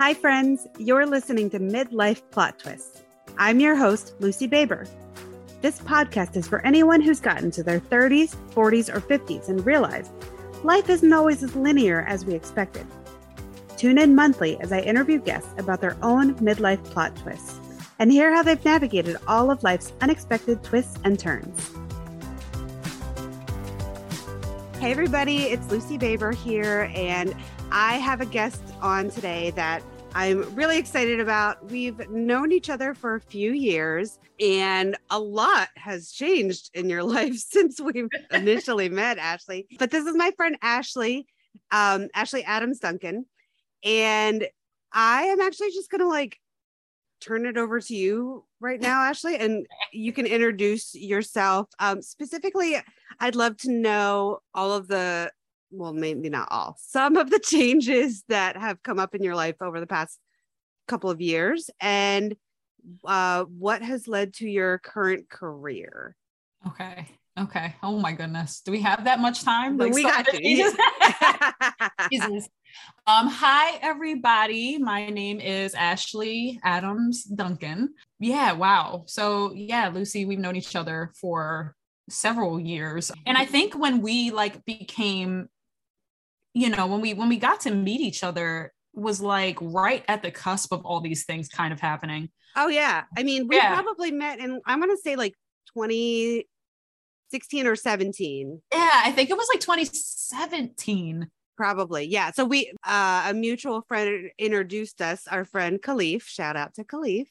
[0.00, 0.64] Hi, friends.
[0.78, 3.02] You're listening to Midlife Plot Twists.
[3.36, 4.86] I'm your host, Lucy Baber.
[5.60, 10.12] This podcast is for anyone who's gotten to their 30s, 40s, or 50s and realized
[10.62, 12.86] life isn't always as linear as we expected.
[13.76, 17.58] Tune in monthly as I interview guests about their own midlife plot twists
[17.98, 21.72] and hear how they've navigated all of life's unexpected twists and turns.
[24.78, 27.34] Hey, everybody, it's Lucy Baber here, and
[27.70, 29.82] I have a guest on today that
[30.14, 31.70] I'm really excited about.
[31.70, 37.02] We've known each other for a few years, and a lot has changed in your
[37.04, 39.66] life since we initially met, Ashley.
[39.78, 41.26] But this is my friend Ashley,
[41.70, 43.26] um, Ashley Adams Duncan.
[43.84, 44.48] And
[44.92, 46.38] I am actually just going to like
[47.20, 51.68] turn it over to you right now, Ashley, and you can introduce yourself.
[51.78, 52.76] Um, specifically,
[53.20, 55.30] I'd love to know all of the,
[55.70, 59.56] well, maybe not all, some of the changes that have come up in your life
[59.60, 60.18] over the past
[60.86, 62.34] couple of years and
[63.04, 66.16] uh, what has led to your current career.
[66.66, 67.06] Okay.
[67.38, 67.76] Okay.
[67.84, 68.60] Oh my goodness.
[68.64, 69.76] Do we have that much time?
[69.76, 70.74] Like we got Jesus.
[72.12, 72.48] Jesus.
[73.06, 74.76] Um, hi everybody.
[74.78, 77.94] My name is Ashley Adams Duncan.
[78.18, 79.04] Yeah, wow.
[79.06, 81.76] So yeah, Lucy, we've known each other for
[82.10, 83.12] several years.
[83.24, 85.48] And I think when we like became,
[86.58, 90.22] you know, when we when we got to meet each other was like right at
[90.22, 92.28] the cusp of all these things kind of happening.
[92.56, 93.04] Oh yeah.
[93.16, 93.74] I mean, we Yeah.
[93.80, 95.34] probably met in I'm gonna say like
[95.74, 98.60] 2016 or 17.
[98.72, 101.28] Yeah, I think it was like 2017.
[101.56, 102.04] Probably.
[102.06, 102.30] Yeah.
[102.32, 106.22] So we uh a mutual friend introduced us, our friend Khalif.
[106.22, 107.26] Shout out to Khalif.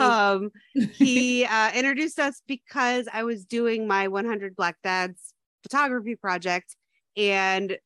[0.00, 0.50] Um
[0.94, 6.76] he uh introduced us because I was doing my 100 Black Dads photography project
[7.16, 7.76] and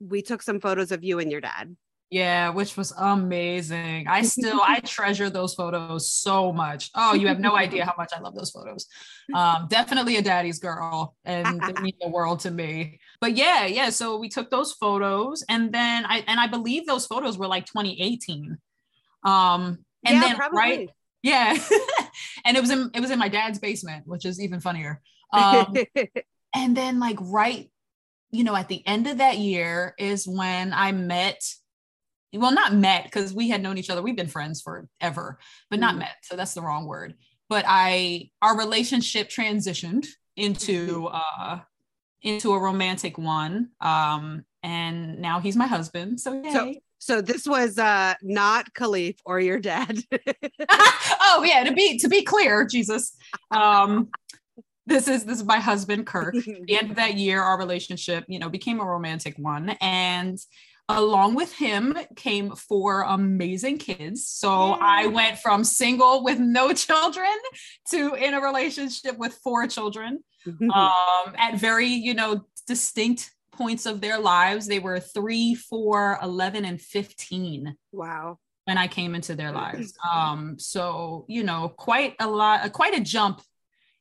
[0.00, 1.76] we took some photos of you and your dad.
[2.10, 4.08] Yeah, which was amazing.
[4.08, 6.90] I still I treasure those photos so much.
[6.94, 8.86] Oh, you have no idea how much I love those photos.
[9.34, 12.98] Um, definitely a daddy's girl, and they mean the world to me.
[13.20, 13.90] But yeah, yeah.
[13.90, 17.66] So we took those photos, and then I and I believe those photos were like
[17.66, 18.56] 2018.
[19.24, 20.58] Um, and yeah, then probably.
[20.58, 20.90] right,
[21.22, 21.58] yeah,
[22.46, 25.02] and it was in it was in my dad's basement, which is even funnier.
[25.34, 25.74] Um,
[26.54, 27.70] and then like right
[28.30, 31.42] you know at the end of that year is when i met
[32.32, 35.38] well not met because we had known each other we've been friends forever
[35.70, 35.98] but not Mhm.
[36.00, 37.14] met so that's the wrong word
[37.48, 40.06] but i our relationship transitioned
[40.36, 41.60] into uh
[42.22, 46.52] into a romantic one um and now he's my husband so yay.
[46.52, 49.98] So- so this was uh not Khalif or your dad.
[50.68, 53.16] oh yeah to be to be clear jesus
[53.52, 54.08] um
[54.88, 56.34] this is this is my husband kirk
[56.66, 59.70] the end of that year, our relationship, you know, became a romantic one.
[59.80, 60.38] And
[60.88, 64.26] along with him came four amazing kids.
[64.26, 67.34] So I went from single with no children
[67.90, 74.00] to in a relationship with four children um, at very, you know, distinct points of
[74.00, 74.66] their lives.
[74.66, 78.38] They were three, four, 11, and 15 wow.
[78.64, 79.92] when I came into their lives.
[80.10, 83.42] Um, so, you know, quite a lot, quite a jump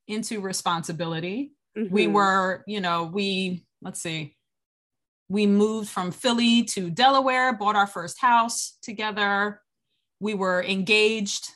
[0.07, 1.51] into responsibility.
[1.75, 2.13] We Mhm.
[2.13, 4.35] were you know we let's see.
[5.29, 9.61] We moved from philly to delaware bought our first house together.
[10.19, 11.49] We were engaged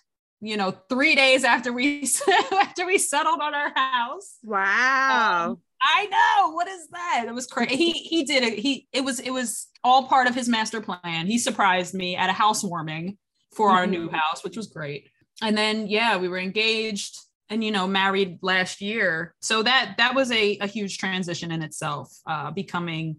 [0.43, 2.07] you know three days after we
[2.51, 4.37] after we settled on our house.
[4.43, 5.51] Wow.
[5.51, 6.53] Um, i know.
[6.53, 7.25] What is that?
[7.27, 8.59] It was crazy he he did it.
[8.59, 11.25] He it was it was all part of his master plan.
[11.25, 13.17] He surprised me at a housewarming
[13.55, 14.13] for our new Mhm.
[14.13, 15.09] house which was great.
[15.41, 17.17] And then yeah we were engaged
[17.51, 19.35] and you know married last year.
[19.41, 23.17] So that that was a, a huge transition in itself uh becoming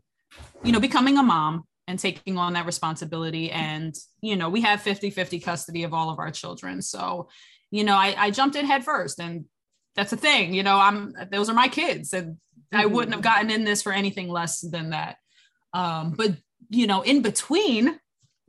[0.64, 3.52] you know becoming a mom and taking on that responsibility.
[3.52, 6.82] And you know we have 50 50 custody of all of our children.
[6.82, 7.28] So
[7.70, 9.46] you know i, I jumped in head first and
[9.96, 12.36] that's a thing you know i'm those are my kids and
[12.72, 12.90] i Mhm.
[12.92, 15.16] wouldn't have gotten in this for anything less than that.
[15.72, 16.36] Um but
[16.68, 17.98] you know in between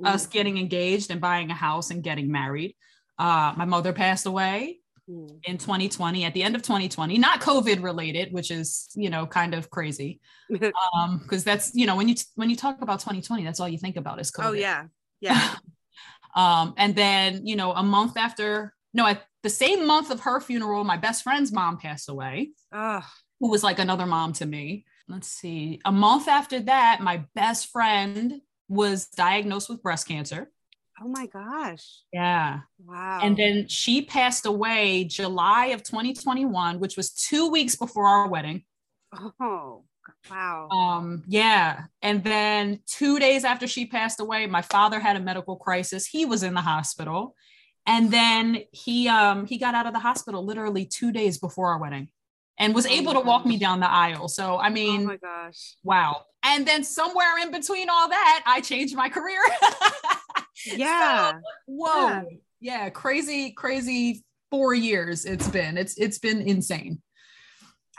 [0.03, 2.75] us getting engaged and buying a house and getting married
[3.17, 4.79] uh my mother passed away
[5.09, 5.39] Mhm.
[5.43, 9.53] in 2020 at the end of 2020 not covid related which is you know kind
[9.53, 10.21] of crazy
[10.95, 13.77] um because that's you know when you when you talk about 2020 that's all you
[13.77, 14.85] think about is covid oh yeah.
[15.19, 15.55] Yeah.
[16.35, 20.39] um and then you know a month after no at the same month of her
[20.39, 23.01] funeral my best friend's mom passed away Oh,
[23.41, 27.71] who was like another mom to me let's see a month after that my best
[27.71, 28.39] friend
[28.69, 30.49] was diagnosed with breast cancer
[31.01, 32.01] oh my gosh.
[32.11, 33.19] yeah Wow.
[33.23, 38.63] And then she passed away July of 2021, which was two weeks before our wedding.
[39.39, 39.83] oh,
[40.29, 40.69] Wow.
[40.69, 41.83] Um, yeah.
[42.01, 46.05] And then two days after she passed away, my father had a medical crisis.
[46.05, 47.35] He was in the hospital.
[47.85, 51.79] And then he um he got out of the hospital literally two days before our
[51.79, 52.09] wedding
[52.57, 54.27] and was Oh able to walk me down the aisle.
[54.29, 55.75] So I oh mean, my gosh.
[55.83, 56.21] wow.
[56.45, 59.41] And then somewhere in between all that, I changed my career.
[60.65, 61.33] Yeah.
[61.65, 62.07] Whoa.
[62.07, 62.21] Yeah.
[62.59, 62.89] Yeah.
[62.89, 65.77] crazy, crazy four years it's been.
[65.77, 67.01] It's it's been insane.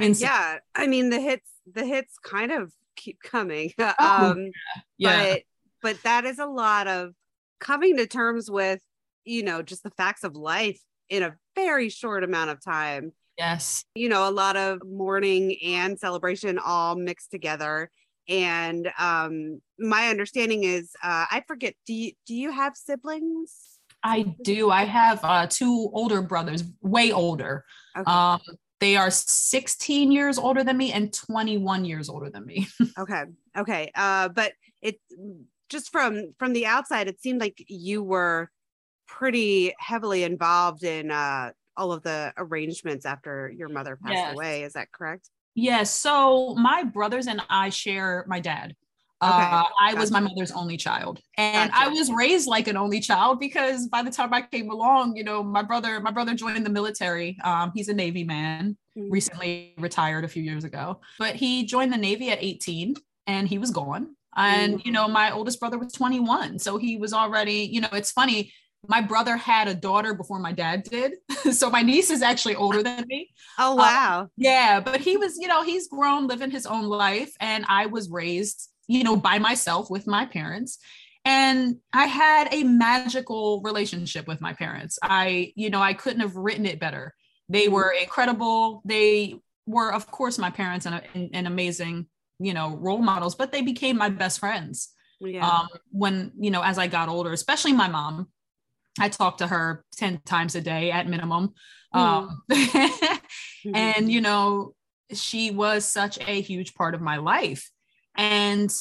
[0.00, 0.26] Insane.
[0.28, 0.58] yeah.
[0.74, 3.72] I mean the hits the hits kind of keep coming.
[3.78, 4.50] Oh, um
[4.98, 5.34] Yeah.
[5.34, 5.42] but
[5.82, 7.12] but that is a lot of
[7.60, 8.80] coming to terms with,
[9.24, 13.12] you know, just the facts of life in a very short amount of time.
[13.38, 13.84] yes.
[13.94, 17.90] you know, a lot of mourning and celebration all mixed together.
[18.28, 21.74] And um, my understanding is, uh, I forget.
[21.86, 23.78] Do you do you have siblings?
[24.02, 24.70] I do.
[24.70, 27.64] I have uh, two older brothers, way older.
[27.96, 28.40] Okay, Um,
[28.80, 32.66] they are 16 years older than me and 21 years older than me.
[32.98, 33.24] okay,
[33.56, 33.90] okay.
[33.94, 35.00] Uh, but it
[35.70, 38.50] just from from the outside, it seemed like you were
[39.06, 44.34] pretty heavily involved in uh, all of the arrangements after your mother passed Yes.
[44.34, 44.62] away.
[44.64, 45.30] Is that correct?
[45.54, 45.90] Yes.
[45.92, 48.74] So my brothers and I share my dad.
[49.22, 53.00] Okay, Uh, I was my mother's only child, and I was raised like an only
[53.00, 56.66] child because by the time I came along, you know, my brother, my brother joined
[56.66, 57.38] the military.
[57.42, 59.10] Um, he's a Navy man, Mhm.
[59.10, 62.96] recently retired a few years ago, but he joined the Navy at 18,
[63.26, 64.14] and he was gone.
[64.36, 67.70] And you know, my oldest brother was 21, so he was already.
[67.72, 68.52] You know, it's funny.
[68.88, 71.14] My brother had a daughter before my dad did,
[71.52, 73.30] so my niece is actually older than me.
[73.56, 74.28] Oh wow!
[74.36, 77.32] Yeah, but he was, you know, he's grown, living his own life.
[77.38, 80.78] And I was raised, you know, by myself with my parents.
[81.24, 84.98] And I had a magical relationship with my parents.
[85.00, 87.14] I, you know, I couldn't have written it better.
[87.48, 88.82] They were incredible.
[88.84, 89.36] They
[89.66, 92.08] were, of course, my parents and, and, and amazing,
[92.40, 95.48] you know, role models, but they became my best friends yeah.
[95.48, 98.28] um, when you know as i got older especially my mom
[99.00, 101.52] i talked to her 10 times a day at minimum
[101.92, 103.20] um, Mhm.
[103.74, 104.74] and you know
[105.12, 107.70] she was such a huge part of my life
[108.16, 108.74] and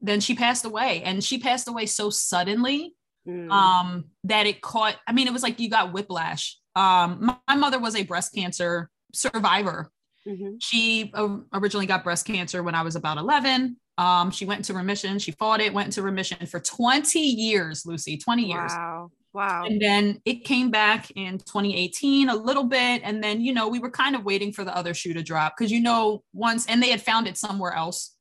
[0.00, 2.94] then she passed away and she passed away so suddenly
[3.26, 3.50] Mm.
[3.52, 7.56] um that it caught i mean it was like you got whiplash um my, my
[7.56, 9.90] mother was a breast cancer survivor
[10.26, 10.56] Mhm.
[10.60, 13.76] she uh, originally got breast cancer when I was about 11.
[13.96, 15.18] Um, she went into remission.
[15.18, 18.72] She fought it, went into remission for 20 years, Lucy, 20 years.
[18.72, 19.10] Wow!
[19.38, 19.66] Wow!
[19.66, 23.02] And then it came back in 2018 a little bit.
[23.04, 25.54] And then, you know, we were kind of waiting for the other shoe to drop
[25.56, 28.16] because, you know, once, and they had found it somewhere else.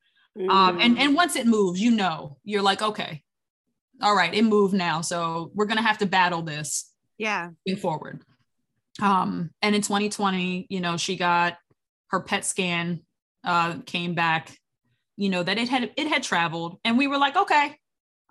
[0.48, 1.00] Um, and, Mhm.
[1.00, 3.24] and once it moves, you know, you're like, okay,
[4.00, 5.02] all right, it moved now.
[5.02, 7.50] So we're going to have to battle this yeah.
[7.66, 8.22] moving forward.
[9.02, 11.58] Um, and in 2020, you know, she got
[12.12, 13.02] her PET scan
[13.44, 14.56] uh, came back,
[15.16, 17.76] you know, that it had it had traveled, and we were like, okay,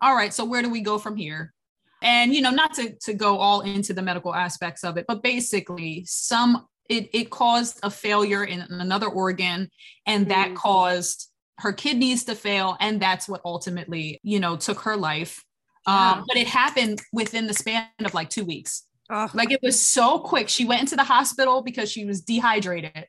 [0.00, 1.52] all right, so where do we go from here?
[2.02, 5.22] And you know, not to to go all into the medical aspects of it, but
[5.22, 9.70] basically, some it it caused a failure in another organ,
[10.06, 10.56] and that Mm.
[10.56, 15.42] caused her kidneys to fail, and that's what ultimately, you know, took her life.
[15.86, 16.12] Yeah.
[16.12, 18.82] Um, but it happened within the span of like two weeks.
[19.08, 20.48] Oh, Like it was so quick.
[20.48, 23.06] She went into the hospital because she was dehydrated.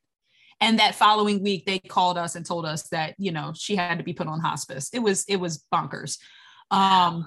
[0.61, 3.97] And that following week, they called us and told us that, you know, she had
[3.97, 4.89] to be put on hospice.
[4.93, 6.19] It was, it was bonkers.
[6.71, 7.25] Um,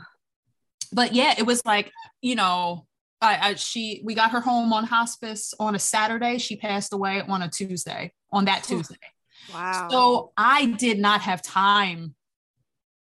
[0.92, 2.86] but yeah, it was like, you know,
[3.20, 6.38] I, I she we got her home on hospice on a Saturday.
[6.38, 8.96] She passed away on a Tuesday, on that Tuesday.
[9.52, 9.88] wow.
[9.90, 12.14] So I did not have time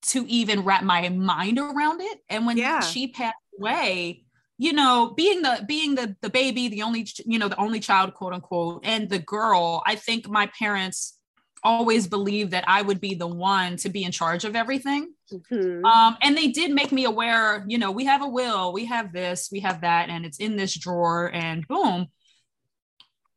[0.09, 2.19] to even wrap my mind around it.
[2.29, 2.81] And when Yeah.
[2.81, 4.25] she passed away,
[4.59, 8.15] you know, being the being the the baby, the only you know the only child,
[8.15, 11.19] quote unquote, and the girl, I think my parents
[11.63, 15.15] always believed that I would be the one to be in charge of everything.
[15.31, 15.85] Mhm.
[15.85, 19.13] Um, and they did make me aware, you know, we have a will, we have
[19.13, 22.09] this, we have that, and it's in this drawer, and boom.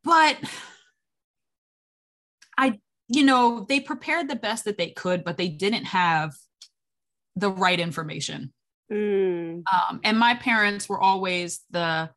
[0.04, 0.38] But
[2.58, 6.34] I, you know, they prepared the best that they could, but they didn't have
[7.36, 8.54] the right information.
[8.92, 9.64] Mm.
[9.72, 12.10] Um, and my parents were always the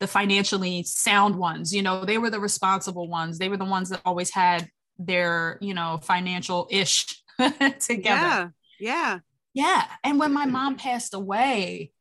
[0.00, 1.74] the financially sound ones.
[1.74, 3.38] You know, they were the responsible ones.
[3.38, 7.22] They were the ones that always had their, you know, financial ish
[7.80, 8.00] together.
[8.00, 8.48] Yeah.
[8.80, 9.18] Yeah.
[9.54, 9.84] Yeah.
[10.04, 11.92] And when my mom passed away,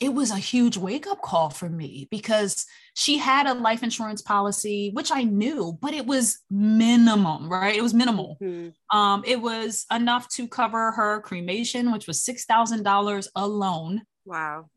[0.00, 4.20] it was a huge wake up call for me because she had a life insurance
[4.20, 7.76] policy, which I knew, but it was minimum, right?
[7.76, 8.36] It was minimal.
[8.42, 8.74] Mhm.
[8.92, 14.70] Um, it was enough to cover her cremation, which was $6,000 alone, Wow.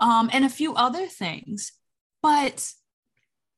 [0.00, 1.72] um, and a few other things.
[2.22, 2.72] But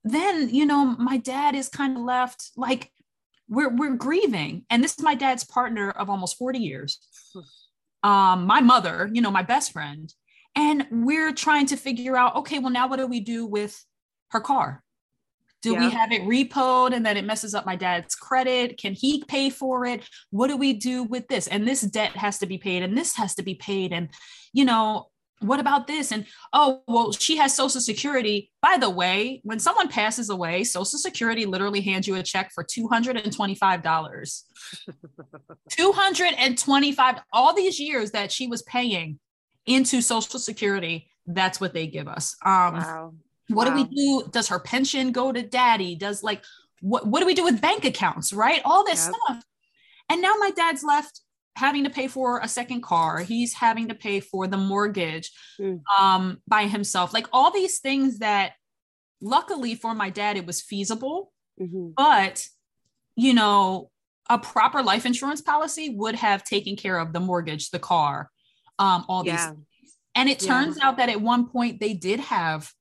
[0.05, 2.93] then, you know, my dad is kind of left like,
[3.51, 4.65] we're we're grieving.
[4.71, 6.99] And this is my dad's partner of almost 40 years.
[8.03, 10.13] Um my mother you know my best friend.
[10.57, 13.85] And we're trying to figure out okay well now what do we do with
[14.31, 14.83] her car?
[15.63, 15.81] Do yeah.
[15.81, 18.79] we have it repoed and then it messes up my dad's credit?
[18.79, 20.09] Can he pay for it?
[20.31, 21.49] What do we do with this?
[21.49, 23.93] And this debt has to be paid and this has to be paid.
[23.93, 24.09] And
[24.55, 25.09] you know
[25.41, 26.13] what about this?
[26.13, 28.51] And oh, well, she has Social Security.
[28.61, 32.63] By the way, when someone passes away, Social Security literally hands you a check for
[32.63, 34.43] $225.
[35.71, 39.19] 225 all these years that she was paying
[39.67, 42.37] into Social Security, that's what they give us.
[42.45, 43.15] Um wow.
[43.49, 43.75] what wow.
[43.75, 44.29] do we do?
[44.31, 45.95] Does her pension go to daddy?
[45.95, 46.45] Does like
[46.81, 48.61] what what do we do with bank accounts, right?
[48.65, 49.15] All this yep.
[49.15, 49.45] stuff.
[50.11, 51.21] And now my dad's left
[51.61, 53.21] having to pay for a second car.
[53.21, 55.81] He's having to pay for the mortgage mm.
[55.99, 57.15] um, by himself.
[57.15, 58.55] Like all these things that
[59.21, 61.33] luckily for my dad it was feasible.
[61.61, 61.91] Mm-hmm.
[61.95, 62.47] but
[63.17, 63.91] you know
[64.31, 68.31] a proper life insurance policy would have taken care of the mortgage the car
[68.79, 69.47] um, all these
[70.15, 70.89] and it turns yeah.
[70.89, 72.73] out that at one point they did have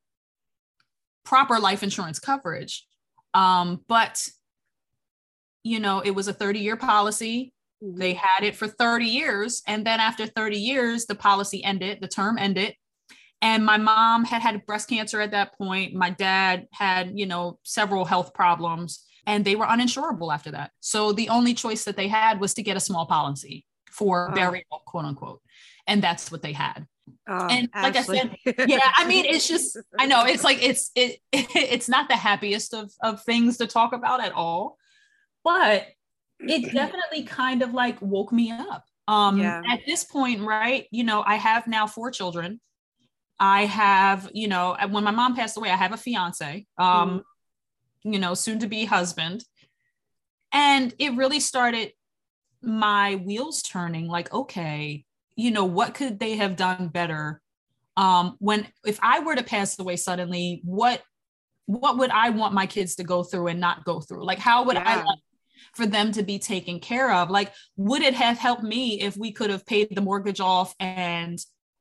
[1.24, 2.86] proper life insurance coverage.
[3.34, 4.28] Um, but
[5.64, 9.62] you know it was a 30 year policy they had it for 30 years.
[9.68, 12.76] And then after 30 years, the policy ended, the term ended.
[13.42, 15.94] And my mom had had breast cancer at that point.
[15.94, 20.72] My dad had, you know, several health problems and they were uninsurable after that.
[20.82, 24.36] So the only choice that they had was to get a small policy for oh.
[24.36, 25.42] burial, quote unquote.
[25.88, 26.86] And that's what they had.
[27.28, 28.20] Oh, and like Ashley.
[28.20, 32.10] I said, yeah, I mean, it's just, I know it's like, it's, it, it's not
[32.10, 34.78] the happiest of, of things to talk about at all,
[35.44, 35.88] but
[36.40, 38.86] it definitely kind of like woke me up.
[39.08, 39.62] Um, yeah.
[39.70, 42.60] At this point, right, you know, I have now four children.
[43.40, 47.24] I have, you know, when my mom passed away, I have a fiance, um,
[48.06, 48.14] mm.
[48.14, 49.44] you know, soon to be husband.
[50.52, 51.94] And it really started
[52.62, 55.06] my wheels turning like, okay,
[55.36, 57.42] you know, what could they have done better?
[57.96, 61.02] Um, when if I were to pass away suddenly, what
[61.66, 64.26] what would I want my kids to go through and not go through?
[64.26, 64.84] Like, how would yeah.
[64.86, 65.20] I want
[65.80, 67.30] for them to be taken care of?
[67.30, 71.40] Like would it have helped me if we could have paid the mortgage off and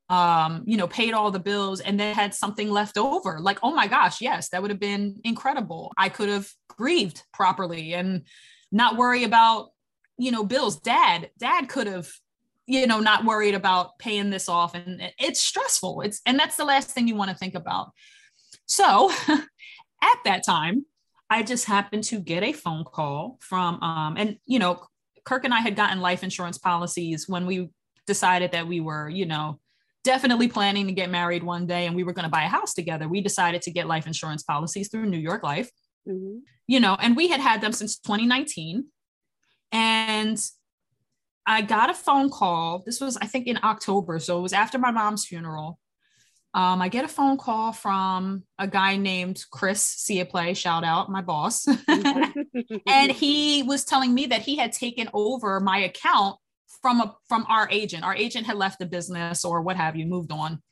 [0.09, 3.41] um you know paid all the bills and then had something left over?
[3.41, 5.93] Like oh my gosh yes that would have been incredible.
[5.99, 8.23] I could have grieved properly and
[8.71, 9.71] not worry about
[10.17, 10.81] you know bills.
[10.81, 12.09] Dad dad could have
[12.67, 14.75] you know not worried about paying this off.
[14.75, 16.03] And it's stressful.
[16.03, 17.91] It's and that's the last thing you want to think about.
[18.67, 20.85] So at that time
[21.31, 24.87] I just happened to get a phone call from, um, and you know,
[25.25, 27.69] Kirk and I had gotten life insurance policies when we
[28.07, 29.61] decided that we were, you know,
[30.05, 32.73] definitely planning to get married one day and we were going to buy a house
[32.73, 33.09] together.
[33.09, 35.71] We decided to get life insurance policies through New York Life,
[36.09, 36.39] mm-hmm.
[36.67, 38.87] you know, and we had had them since 2019.
[39.71, 40.43] And
[41.45, 42.83] I got a phone call.
[42.87, 44.19] This was, I think, in October.
[44.19, 45.79] So it was after my mom's funeral
[46.55, 51.21] um, I get a phone call from a guy named Chris Play, shout out my
[51.21, 51.67] boss.
[52.87, 56.37] and he was telling me that he had taken over my account
[56.81, 58.05] from a from our agent.
[58.05, 60.63] Our agent had left the business or what have you, moved on.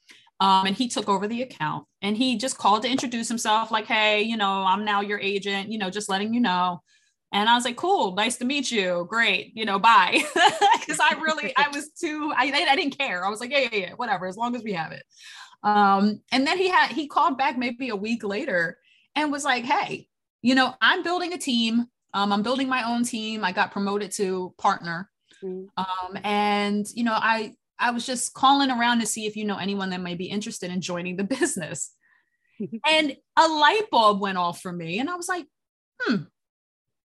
[0.41, 3.87] Um, and he took over the account and he just called to introduce himself, like,
[3.87, 6.83] hey, you know, I'm now your agent, you know, just letting you know.
[7.33, 9.07] And I was like, cool, nice to meet you.
[9.09, 10.23] Great, you know, bye.
[10.87, 13.27] Because I really, I was too, I, I didn't care.
[13.27, 15.03] I was like, yeah, yeah, yeah, whatever, as long as we have it.
[15.67, 18.79] Um, and then he had he called back maybe a week later
[19.17, 20.07] and was like, "Hey,
[20.41, 21.87] you know, I'm building a team.
[22.15, 23.45] Um, I'm building my own team.
[23.45, 25.11] I got promoted to partner,
[25.43, 25.65] mm-hmm.
[25.77, 29.59] um, and you know, I I was just calling around to see if you know
[29.59, 31.93] anyone that might be interested in joining the business."
[32.87, 35.47] and a light bulb went off for me, and I was like,
[36.01, 36.23] "Hmm."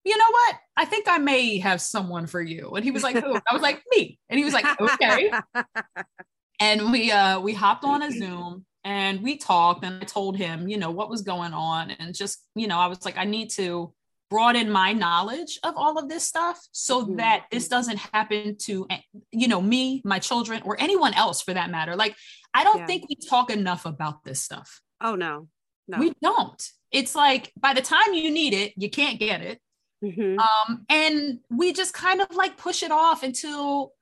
[0.05, 0.57] You know what?
[0.77, 2.71] I think I may have someone for you.
[2.71, 3.35] And he was like, Who?
[3.35, 4.19] I was like, Me.
[4.31, 5.31] And he was like, Okay.
[6.61, 10.69] and we uh we hopped on a zoom and we talked and i told him
[10.69, 13.51] you know what was going on and just you know i was like i need
[13.51, 13.93] to
[14.31, 17.17] broaden my knowledge of all of this stuff so mm-hmm.
[17.17, 19.01] that this doesn't happen to eh,
[19.33, 22.15] you know me my children or anyone else for that matter like
[22.55, 22.87] i don't yeah.
[22.87, 25.49] think we talk enough about this stuff oh no
[25.87, 29.61] no we don't it's like by the time you need it you can't get it
[30.05, 30.39] mm-hmm.
[30.39, 33.93] um and we just kind of like push it off until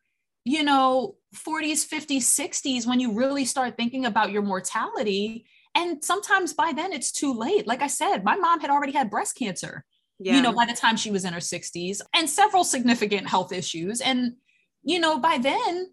[0.47, 6.55] you know 40s 50s 60s when you really start thinking about your mortality and sometimes
[6.55, 7.67] by then it's too late.
[7.67, 9.85] Like i said my mom had already had breast cancer
[10.21, 10.37] yeah.
[10.37, 14.01] you know by the time she was in her 60s and several significant health issues.
[14.01, 14.37] And
[14.85, 15.91] you know by then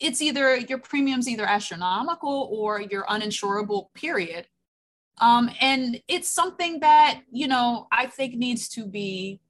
[0.00, 4.48] it's either your premiums either astronomical or you're uninsurable period.
[5.20, 9.40] Um, and it's something that you know i think needs to be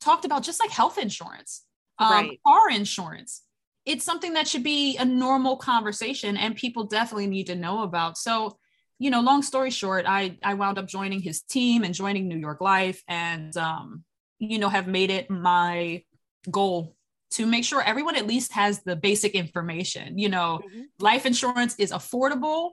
[0.00, 1.64] talked about just like health insurance,
[1.98, 2.40] um, Right.
[2.46, 3.42] car insurance.
[3.84, 8.18] It's something that should be a normal conversation and people definitely need to know about.
[8.18, 8.58] So,
[8.98, 12.36] you know, long story short, I I wound up joining his team and joining New
[12.38, 14.04] York Life and um,
[14.38, 16.02] you know, have made it my
[16.50, 16.96] goal
[17.30, 20.18] to make sure everyone at least has the basic information.
[20.18, 20.84] You know, Mhm.
[20.98, 22.72] life insurance is affordable,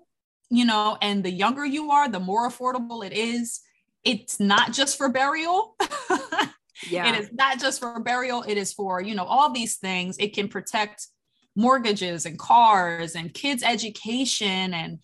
[0.50, 3.62] you know, and the younger you are, the more affordable it is.
[4.04, 5.76] It's not just for burial.
[6.90, 7.10] Yeah.
[7.14, 10.18] It is not just for burial, it is for, you know, all these things.
[10.20, 11.08] It can protect
[11.56, 15.00] mortgages and cars and kids' education and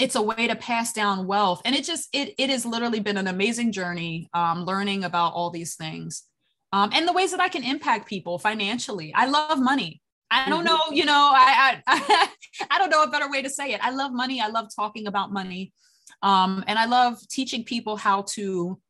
[0.00, 1.60] it's a way to pass down wealth.
[1.66, 5.50] And it just it it has literally been an amazing journey um, learning about all
[5.50, 6.24] these things.
[6.72, 9.12] Um, and the ways that I can impact people financially.
[9.14, 10.00] I love money.
[10.30, 10.64] I don't Mhm.
[10.64, 12.28] know, you know, I, I
[12.70, 13.84] I don't know a better way to say it.
[13.84, 14.40] I love money.
[14.40, 15.74] I love talking about money.
[16.22, 18.80] Um, and I love teaching people how to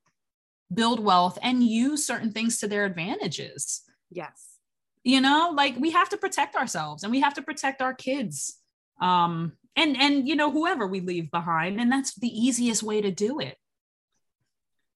[0.75, 3.83] build wealth and use certain things to their advantages.
[4.11, 4.59] Yes.
[5.05, 8.59] You know, like we have to protect ourselves and we have to protect our kids.
[9.01, 11.81] Um, and and you know, whoever we leave behind.
[11.81, 13.57] And that's the easiest way to do it.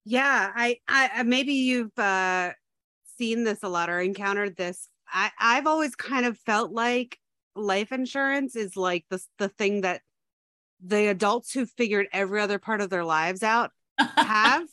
[0.04, 2.52] Yeah, I, I maybe you've uh
[3.18, 4.88] seen this a lot or encountered this.
[5.12, 7.18] I I've always kind of felt like
[7.56, 10.02] life insurance is like the the thing that
[10.84, 14.68] the adults who figured every other part of their lives out have.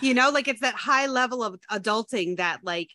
[0.00, 2.90] You know, like it's that high level of adulting that like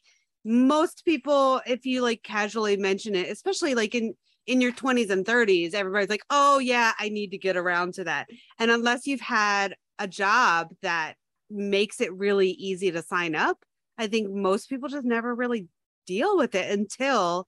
[0.46, 4.14] most people if you like casually mention it, especially like in
[4.46, 8.06] in your 20s and 30s, everybody's like, "Oh yeah, I need to get around to
[8.06, 8.28] that."
[8.60, 11.16] And unless you've had a job that
[11.50, 13.58] makes it really easy to sign up.
[13.98, 15.68] I think most people just never really
[16.06, 17.48] deal with it until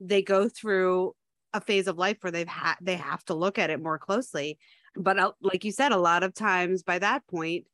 [0.00, 1.14] they go through
[1.52, 4.58] a phase of life where they've had they have to look at it more closely.
[4.94, 7.64] But uh, like you said, a lot of times by that point,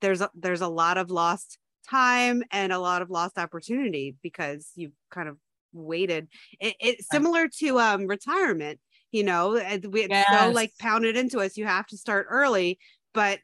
[0.00, 4.70] there's a, there's a lot of lost time and a lot of lost opportunity because
[4.74, 5.36] you've kind of
[5.72, 6.28] waited.
[6.60, 8.80] It, it's similar to um retirement.
[9.10, 9.52] You know,
[9.88, 11.56] we it's so like pounded into us.
[11.56, 12.78] You have to start early,
[13.14, 13.38] but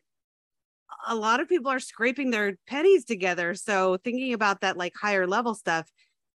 [1.09, 3.55] a lot of people are scraping their pennies together.
[3.55, 5.91] So thinking about that like higher level stuff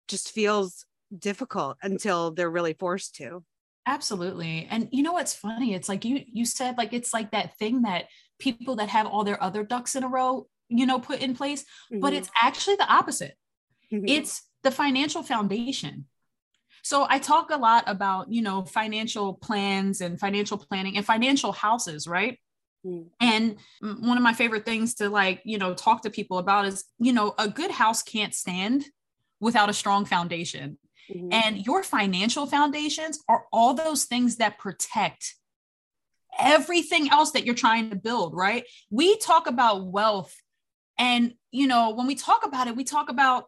[0.08, 0.84] just feels
[1.16, 3.44] difficult until they're really forced to.
[3.86, 4.66] Absolutely.
[4.70, 5.74] And you know what's funny?
[5.74, 8.06] It's like you you said like it's like that thing that
[8.38, 11.64] people that have all their other ducks in a row, you know, put in place,
[11.90, 12.16] but Mhm.
[12.16, 13.36] it's actually the opposite.
[13.92, 14.04] Mhm.
[14.08, 16.06] It's the financial foundation.
[16.82, 21.52] So I talk a lot about, you know, financial plans and financial planning and financial
[21.52, 22.38] houses, right?
[22.84, 23.10] Mm.
[23.20, 26.84] And one of my favorite things to like, you know, talk to people about is,
[26.98, 28.84] you know, a good house can't stand
[29.40, 30.78] without a strong foundation.
[31.10, 31.32] Mhm.
[31.32, 35.34] And your financial foundations are all those things that protect
[36.38, 38.64] everything else that you're trying to build, right?
[38.90, 40.34] We talk about wealth.
[40.98, 43.46] And, you know, when we talk about it, we talk about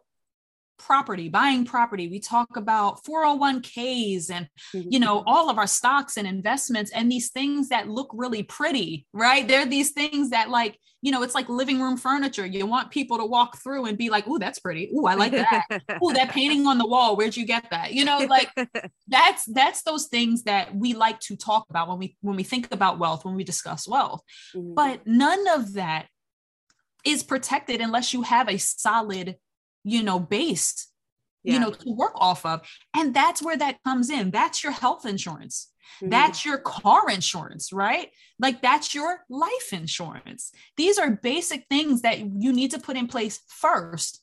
[0.79, 2.07] property, buying property.
[2.07, 7.29] We talk about 401ks and, you know, all of our stocks and investments and these
[7.29, 9.47] things that look really pretty, right?
[9.47, 12.45] They're these things that, like, you know, it's like living room furniture.
[12.45, 14.91] You want people to walk through and be like, "Ooh, that's pretty.
[14.93, 15.63] Ooh, I like that.
[16.03, 17.15] Ooh, that painting on the wall.
[17.15, 18.49] Where'd you get that?" You know, like
[19.07, 22.73] that's that's those things that we like to talk about when we when we think
[22.73, 24.21] about wealth when we discuss wealth
[24.55, 24.75] Mhm.
[24.75, 26.07] but none of that
[27.05, 29.37] is protected unless you have a solid
[29.83, 30.87] you know base
[31.43, 31.53] Yeah.
[31.53, 32.61] you know to work off of.
[32.93, 34.31] And that's where that comes in.
[34.31, 35.71] That's your health insurance.
[36.01, 36.11] Mhm.
[36.11, 38.09] that's your car insurance right?
[38.37, 40.51] Like that's your life insurance.
[40.77, 44.21] These are basic things that you need to put in place first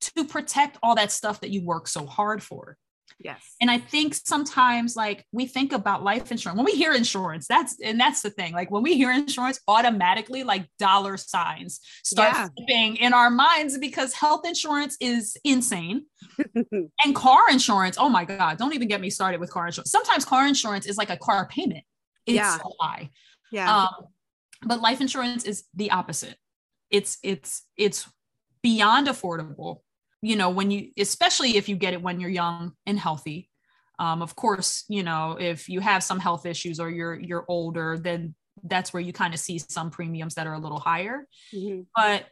[0.00, 2.76] to protect all that stuff that you work so hard for
[3.18, 3.54] yes.
[3.60, 7.76] and I think sometimes like we think about life insurance when we hear insurance, that's
[7.82, 8.52] and that's the thing.
[8.52, 12.48] Like when we hear insurance, automatically like dollar signs start Yeah.
[12.56, 16.06] flipping in our minds because health insurance is insane.
[17.04, 19.90] and car insurance, oh my God, don't even get me started with car insurance.
[19.90, 21.84] Sometimes car insurance is like a car payment.
[22.26, 22.56] It's Yeah.
[22.58, 23.10] so high.
[23.52, 23.82] yeah.
[23.84, 24.06] Um,
[24.66, 26.36] but life insurance is the opposite.
[26.90, 28.08] It's it's it's
[28.62, 29.80] beyond affordable.
[30.24, 33.50] You know, when you especially if you get it when you're young and healthy.
[33.98, 37.98] Um, of course, you know, if you have some health issues or you're you're older,
[37.98, 41.28] then that's where you kind of see some premiums that are a little higher.
[41.54, 41.86] Mhm.
[41.94, 42.24] But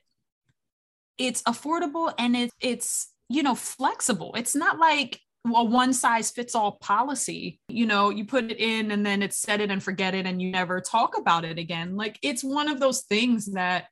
[1.19, 4.33] it's affordable and it's it's you know flexible.
[4.37, 7.61] It's not like a one size fits all policy.
[7.69, 10.41] You know, you put it in and then it's set it and forget it and
[10.41, 11.97] you never talk about it again.
[11.97, 13.87] Like it's one of those things that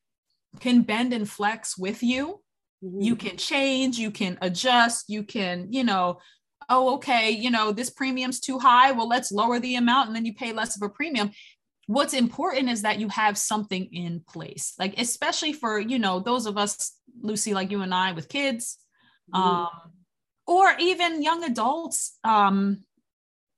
[0.60, 2.40] can bend and flex with you.
[2.84, 3.04] Mhm.
[3.04, 6.18] You can change, you can adjust, you can, you know,
[6.68, 8.92] oh, okay, you know, this premium's too high.
[8.92, 11.30] Well, let's lower the amount and then you pay less of a premium.
[11.86, 16.46] what's important is that you have something in place like especially for you know those
[16.46, 18.78] of us lucy like you and i with kids
[19.34, 19.42] mm-hmm.
[19.42, 19.68] um
[20.46, 22.84] or even young adults um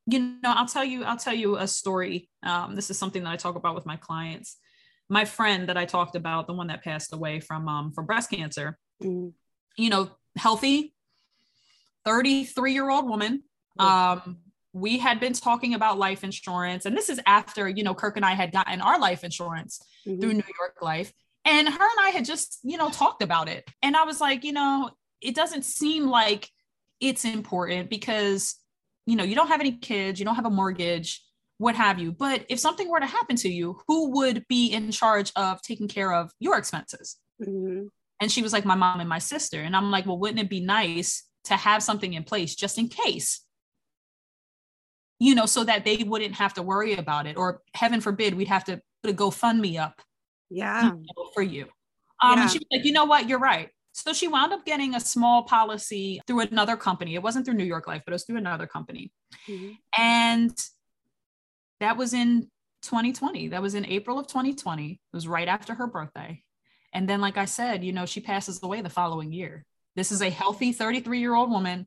[0.07, 3.31] you know i'll tell you i'll tell you a story um this is something that
[3.31, 4.57] i talk about with my clients
[5.11, 8.31] my friend that i talked about the one that passed away from um from breast
[8.31, 9.29] cancer mm-hmm.
[9.77, 10.95] you know healthy
[12.05, 13.43] 33 year old woman
[13.79, 14.38] um
[14.73, 18.25] we had been talking about life insurance and this is after you know kirk and
[18.25, 20.21] i had gotten our life insurance mm-hmm.
[20.21, 21.12] through new york life
[21.45, 24.45] and her and i had just you know talked about it and i was like
[24.45, 26.49] you know it doesn't seem like
[27.01, 28.57] it's important because
[29.07, 31.23] you know you don't have any kids you don't have a mortgage
[31.59, 34.91] what have you but if something were to happen to you who would be in
[34.91, 37.87] charge of taking care of your expenses mm-hmm.
[38.23, 40.49] And she was like my mom and my sister and i'm like well wouldn't it
[40.49, 43.43] be nice to have something in place just in case
[45.23, 47.37] you know, so that they wouldn't have to worry about it.
[47.37, 50.03] Or heaven forbid, we'd have to put a GoFundMe up.
[50.51, 50.87] Yeah.
[50.87, 51.67] You know, for you.
[52.21, 52.43] Um, yeah.
[52.43, 53.29] And she was like, you know what?
[53.29, 53.69] You're right.
[53.93, 57.15] So she wound up getting a small policy through another company.
[57.15, 59.13] It wasn't through New York Life, but it was through another company.
[59.49, 59.75] Mm-hmm.
[59.97, 60.59] And
[61.79, 62.49] that was in
[62.83, 63.49] 2020.
[63.49, 64.91] That was in April of 2020.
[64.91, 66.43] It was right after her birthday.
[66.92, 69.64] And then, like I said, you know, she passes away the following year.
[69.96, 71.87] This is a healthy 33 year old woman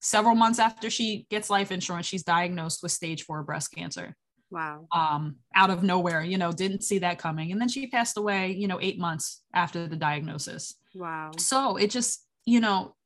[0.00, 4.16] several months after she gets life insurance, she's diagnosed with stage four breast cancer.
[4.50, 4.88] Wow.
[4.90, 7.52] Um, out of nowhere, you know, didn't see that coming.
[7.52, 10.74] And then she passed away, you know, eight months after the diagnosis.
[10.94, 11.30] Wow.
[11.38, 12.96] So it just, you know,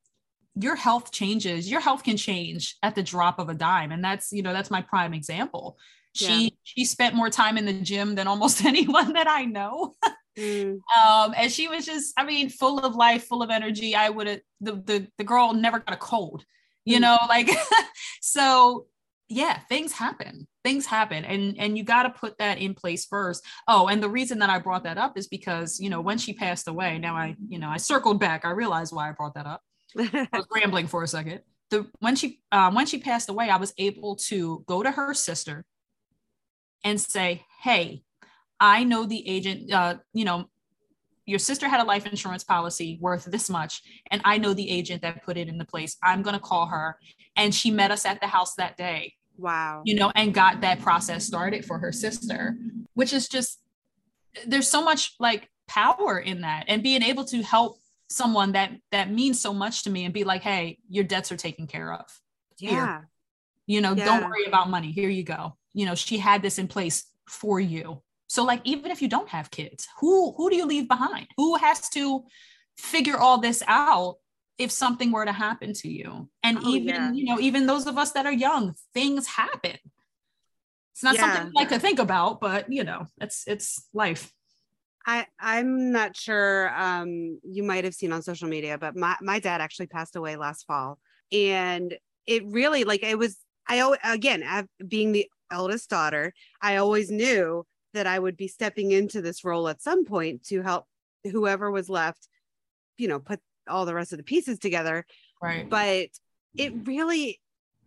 [0.54, 3.92] your health changes, your health can change at the drop of a dime.
[3.92, 5.76] And that's, you know, that's my prime example.
[6.14, 6.50] She yeah.
[6.62, 9.96] she spent more time in the gym than almost anyone that I know.
[10.38, 10.80] Mm.
[10.98, 13.94] Um, and she was just, I mean, full of life, full of energy.
[13.94, 16.44] I would have the, the the girl never got a cold
[16.84, 17.02] you mm.
[17.02, 17.48] know like
[18.20, 18.86] so
[19.28, 23.42] yeah things happen things happen and and you got to put that in place first
[23.68, 26.34] oh and the reason that i brought that up is because you know when she
[26.34, 29.46] passed away now i you know i circled back i realized why i brought that
[29.46, 29.62] up
[29.98, 33.56] i was rambling for a second the when she um, when she passed away i
[33.56, 35.64] was able to go to her sister
[36.84, 38.02] and say hey
[38.60, 40.48] i know the agent uh, you know
[41.26, 45.02] your sister had a life insurance policy worth this much and i know the agent
[45.02, 45.96] that put it into place.
[46.02, 46.98] I'm going to call her.
[47.36, 49.82] And she met us at the house that day wow.
[49.84, 52.56] you know and got that process started for her sister
[52.94, 53.60] which is just
[54.46, 56.64] there's so much like power in that.
[56.68, 60.24] And being able to help someone that that means so much to me and be
[60.24, 62.06] like hey your debts are taken care of.
[62.58, 62.70] Yeah.
[62.70, 63.08] Here.
[63.66, 64.04] you know yeah.
[64.04, 64.92] don't worry about money.
[64.92, 65.56] Here you go.
[65.72, 68.02] You know she had this in place for you
[68.34, 71.28] so like even if you don't have kids, who who do you leave behind?
[71.36, 72.24] Who has to
[72.76, 74.16] figure all this out
[74.58, 76.28] if something were to happen to you?
[76.42, 77.12] And oh, even yeah.
[77.12, 79.78] you know, even those of us that are young, things happen.
[80.94, 81.20] It's not yeah.
[81.20, 84.32] something I like to think about, but you know, it's it's life.
[85.06, 89.38] I I'm not sure um you might have seen on social media, but my my
[89.38, 90.98] dad actually passed away last fall
[91.30, 97.64] and it really like it was I again being the eldest daughter, I always knew
[97.94, 100.86] that I would be stepping into this role at some point to help
[101.24, 102.28] whoever was left,
[102.98, 105.06] you know, put all the rest of the pieces together.
[105.42, 105.68] Right.
[105.68, 106.08] But
[106.56, 107.40] it really,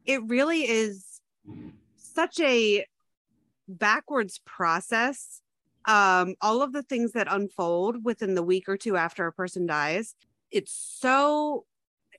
[0.05, 1.21] it really is
[1.95, 2.85] such a
[3.67, 5.41] backwards process.
[5.85, 9.65] Um, all of the things that unfold within the week or two after a person
[9.65, 10.15] dies,
[10.51, 11.65] it's so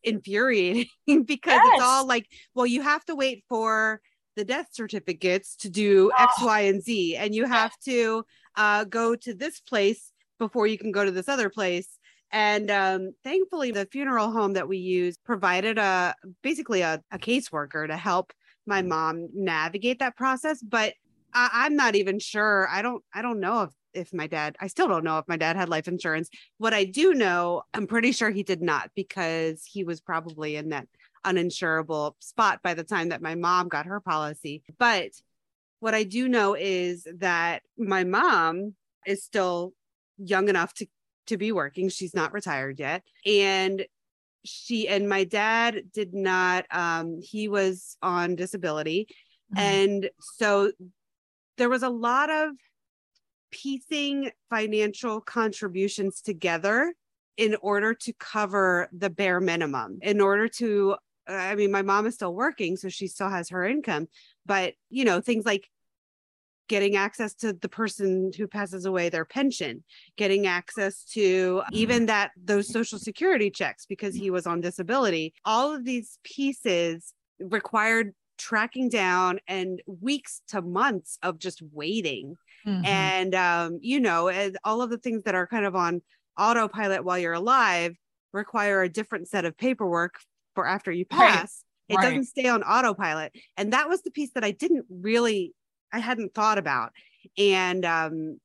[0.02, 0.86] infuriating
[1.24, 1.68] because yes.
[1.72, 4.00] it's all like, well, you have to wait for
[4.38, 6.46] the death certificates to do X, oh.
[6.46, 8.24] Y, and Z, and you have to
[8.56, 11.98] uh, go to this place before you can go to this other place.
[12.30, 17.88] And um, thankfully, the funeral home that we use provided a basically a, a caseworker
[17.88, 18.32] to help
[18.64, 20.62] my mom navigate that process.
[20.62, 20.94] But
[21.34, 22.68] I, I'm not even sure.
[22.70, 23.02] I don't.
[23.12, 24.56] I don't know if if my dad.
[24.60, 26.28] I still don't know if my dad had life insurance.
[26.58, 30.68] What I do know, I'm pretty sure he did not because he was probably in
[30.68, 30.86] that
[31.24, 34.62] uninsurable spot by the time that my mom got her policy.
[34.78, 35.10] But
[35.80, 38.74] what I do know is that my mom
[39.06, 39.72] is still
[40.18, 40.86] young enough to
[41.26, 41.88] to be working.
[41.88, 43.02] She's not retired yet.
[43.26, 43.84] And
[44.44, 49.08] she and my dad did not um he was on disability.
[49.54, 49.58] Mm-hmm.
[49.58, 50.72] And so
[51.58, 52.50] there was a lot of
[53.50, 56.94] piecing financial contributions together
[57.36, 60.96] in order to cover the bare minimum, in order to
[61.28, 64.08] I mean, my mom is still working, so she still has her income.
[64.46, 65.68] But, you know, things like
[66.68, 69.82] getting access to the person who passes away their pension
[70.16, 75.74] getting access to even that those social security checks because he was on disability all
[75.74, 82.36] of these pieces required tracking down and weeks to months of just waiting.
[82.64, 82.84] Mhm.
[82.84, 84.30] And, um, you know,
[84.62, 86.02] all of the things that are kind of on
[86.38, 87.96] autopilot while you're alive
[88.32, 90.20] require a different set of paperwork
[90.58, 91.62] for after you Right, pass.
[91.88, 92.02] It right.
[92.02, 93.30] doesn't stay on autopilot.
[93.56, 95.54] And that was the piece that I didn't really,
[95.92, 96.90] I hadn't thought about.
[97.38, 98.40] And, um,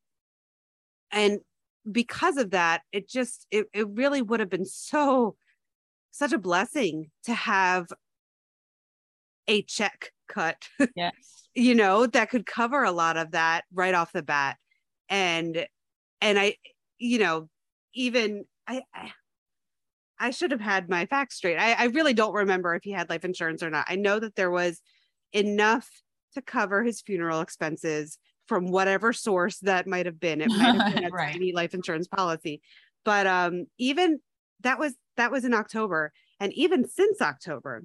[1.11, 1.39] and
[1.91, 5.37] because of that, it just, it, it really would have been so,
[6.11, 7.87] such a blessing to have
[9.47, 11.13] a check cut yes.
[11.55, 14.55] you know that could cover a lot of that right off the bat
[15.09, 15.67] and
[16.21, 16.55] and i
[16.97, 17.49] you know
[17.93, 19.11] even i i,
[20.23, 21.57] I should have had my facts straight.
[21.57, 23.87] I, I really don't remember if he had life insurance or not.
[23.89, 24.81] I know that there was
[25.33, 25.89] enough
[26.33, 30.39] to cover his funeral expenses from whatever source that might have been.
[30.39, 31.33] It might have been a Right.
[31.33, 32.61] tiny life insurance policy.
[33.03, 34.21] But um even
[34.61, 36.13] that was that was in october.
[36.39, 37.83] And even since october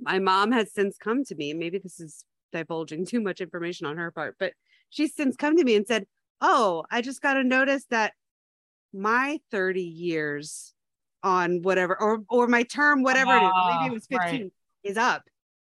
[0.00, 1.52] my mom has since come to me.
[1.52, 4.54] Maybe this is divulging too much information on her part but
[4.88, 6.06] she's since come to me and said
[6.40, 8.12] oh i just got a notice that
[8.92, 10.74] my 30 years
[11.22, 14.52] on whatever or or my term whatever it is maybe it Ah, was 15 right.
[14.84, 15.22] is up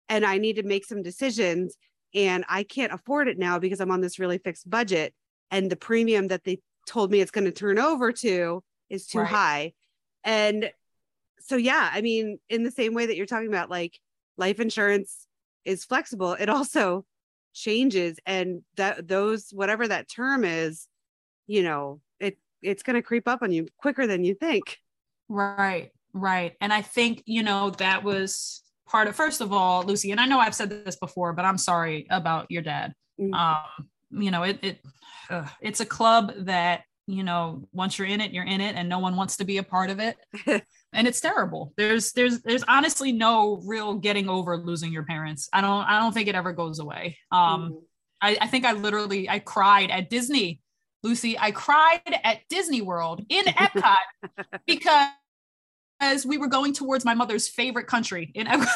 [0.07, 1.75] and i need to make some decisions
[2.13, 5.13] and i can't afford it now because i'm on this really fixed budget
[5.51, 9.19] and the premium that they told me it's going to turn over to is too
[9.19, 9.27] Right.
[9.27, 9.73] high
[10.23, 10.71] and
[11.39, 13.99] so yeah i mean in the same way that you're talking about like
[14.37, 15.25] life insurance
[15.65, 17.05] is flexible it also
[17.53, 20.87] changes and that those whatever that term is
[21.47, 24.77] you know it it's going to creep up on you quicker than you think
[25.29, 26.55] Right, right.
[26.59, 30.25] And I think, you know, that was part of, first of all, Lucy, and I
[30.25, 32.93] know I've said this before, but I'm sorry about your dad.
[33.19, 33.33] Mm.
[33.33, 34.81] Um, you know, it, it,
[35.61, 38.99] it's a club that, you know, once you're in it, you're in it and no
[38.99, 40.17] one wants to be a part of it.
[40.93, 41.73] and it's terrible.
[41.77, 45.47] There's, there's, there's honestly no real getting over losing your parents.
[45.53, 47.17] I don't, I don't think it ever goes away.
[47.31, 47.81] Um, Mhm.
[48.21, 50.61] I, I think I literally I cried at Disney,
[51.03, 51.39] Lucy.
[51.39, 53.95] I cried at Disney World in Epcot
[54.67, 55.07] because
[56.25, 58.67] we were going towards my mother's favorite country in Epcot,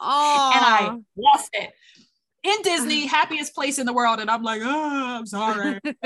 [0.00, 1.72] oh and I lost it.
[2.44, 5.78] In Disney, happiest place in the world, and I'm like, oh, I'm sorry.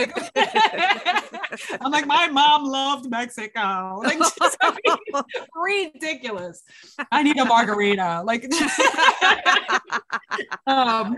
[1.81, 4.03] I'm like, my mom loved Mexico.
[4.05, 4.59] Like, just
[5.55, 6.63] ridiculous.
[7.11, 8.23] I need a margarita.
[8.23, 8.45] Like,
[10.67, 11.17] um,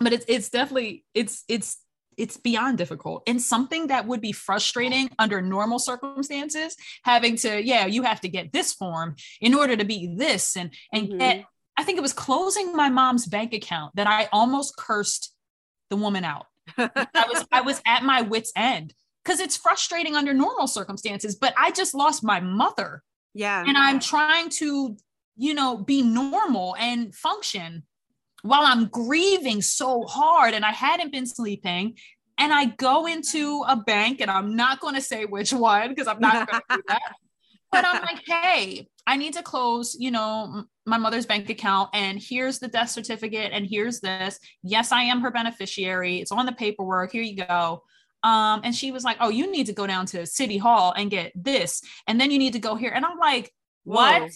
[0.00, 1.78] but it's it's definitely it's it's
[2.16, 3.22] it's beyond difficult.
[3.26, 8.28] And something that would be frustrating under normal circumstances having to yeah you have to
[8.28, 11.18] get this form in order to be this and and Mhm.
[11.18, 11.44] get
[11.76, 15.34] i think it was closing my mom's bank account that i almost cursed
[15.90, 16.46] the woman out.
[16.78, 18.94] I was i was at my wits end
[19.24, 23.02] because it's frustrating under normal circumstances but i just lost my mother.
[23.34, 23.64] Yeah.
[23.66, 24.96] And I'm trying to,
[25.36, 27.84] you know, be normal and function
[28.42, 31.96] while I'm grieving so hard and I hadn't been sleeping.
[32.38, 36.08] And I go into a bank, and I'm not going to say which one because
[36.08, 37.12] I'm not going to do that.
[37.70, 42.20] But I'm like, hey, I need to close, you know, my mother's bank account, and
[42.20, 44.38] here's the death certificate, and here's this.
[44.62, 46.20] Yes, I am her beneficiary.
[46.20, 47.12] It's on the paperwork.
[47.12, 47.82] Here you go.
[48.22, 51.10] Um, and she was like, "Oh, you need to go down to City Hall and
[51.10, 53.52] get this, and then you need to go here." And I'm like,
[53.84, 54.30] "What?"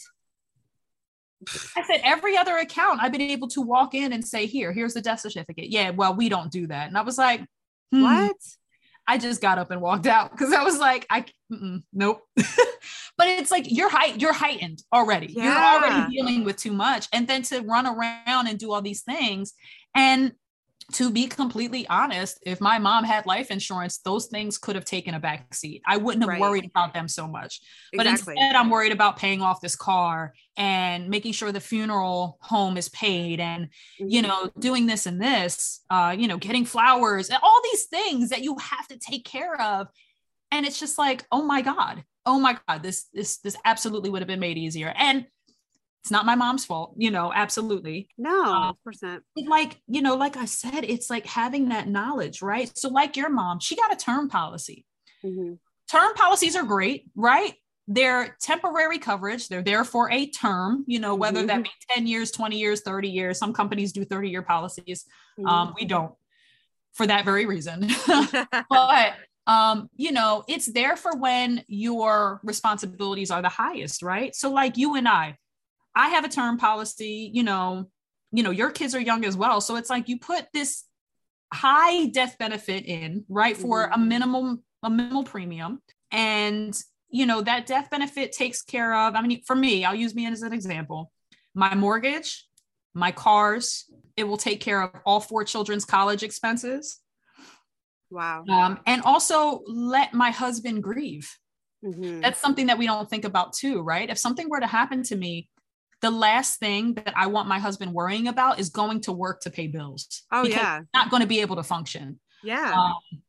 [1.76, 4.94] I said, "Every other account, I've been able to walk in and say, here, here's
[4.94, 6.88] the death certificate." Yeah, well, we don't do that.
[6.88, 7.44] And I was like,
[7.92, 8.02] hmm.
[8.02, 8.36] what
[9.06, 11.24] I just got up and walked out because I was like, I
[11.92, 12.22] nope.
[12.36, 15.32] but it's like you're height, you're heightened already.
[15.32, 19.02] You're already dealing with too much, and then to run around and do all these
[19.02, 19.52] things,
[19.94, 20.32] and
[20.92, 25.14] to be completely honest, if my mom had life insurance, those things could have taken
[25.14, 25.82] a back seat.
[25.86, 26.40] I wouldn't have Right.
[26.40, 27.60] worried about them so much.
[27.96, 32.38] But exactly instead, I'm worried about paying off this car and making sure the funeral
[32.40, 33.68] home is paid and
[34.08, 34.28] you Mhm.
[34.28, 38.42] know, doing this and this, uh, you know, getting flowers and all these things that
[38.44, 39.88] you have to take care of.
[40.52, 44.22] And it's just like, oh my God, oh my God, this this this absolutely would
[44.22, 44.92] have been made easier.
[44.96, 45.26] And
[46.06, 48.06] it's not my mom's fault, you know, absolutely.
[48.16, 52.70] no 100% But like, you know, like I said, it's like having that knowledge, right?
[52.78, 54.86] So, like your mom, she got a term policy.
[55.24, 55.58] Mhm.
[55.90, 57.54] Term policies are great, right?
[57.88, 59.48] They're temporary coverage.
[59.48, 63.08] They're there for a term, you know, whether that be 10 years, 20 years, 30
[63.08, 63.36] years.
[63.36, 65.06] Some companies do 30 year policies.
[65.44, 66.14] Um, we don't
[66.92, 67.88] for that very reason.
[68.70, 69.14] But
[69.48, 74.36] um, you know, it's there for when your responsibilities are the highest, right?
[74.36, 75.36] So like you and I,
[75.96, 77.90] I have a term policy, you know,
[78.30, 79.60] you know, your kids are young as well.
[79.60, 80.84] So it's like you put this
[81.52, 85.80] high death benefit in, right, for a minimum, a minimal premium.
[86.12, 86.78] And
[87.08, 90.26] you know, that death benefit takes care of, I mean, for me, I'll use me
[90.26, 91.12] as an example.
[91.54, 92.46] My mortgage,
[92.94, 93.84] my cars.
[94.16, 97.00] It will take care of all four children's college expenses.
[98.10, 98.44] Wow.
[98.48, 101.30] Um, and also let my husband grieve.
[101.84, 102.22] Mhm.
[102.22, 104.08] That's something that we don't think about too, right?
[104.08, 105.50] If something were to happen to me,
[106.02, 109.50] the last thing that I want my husband worrying about is going to work to
[109.50, 110.22] pay bills.
[110.30, 110.82] Oh yeah.
[110.94, 112.20] not going to be able to function.
[112.42, 112.72] Yeah.
[112.76, 113.22] Um,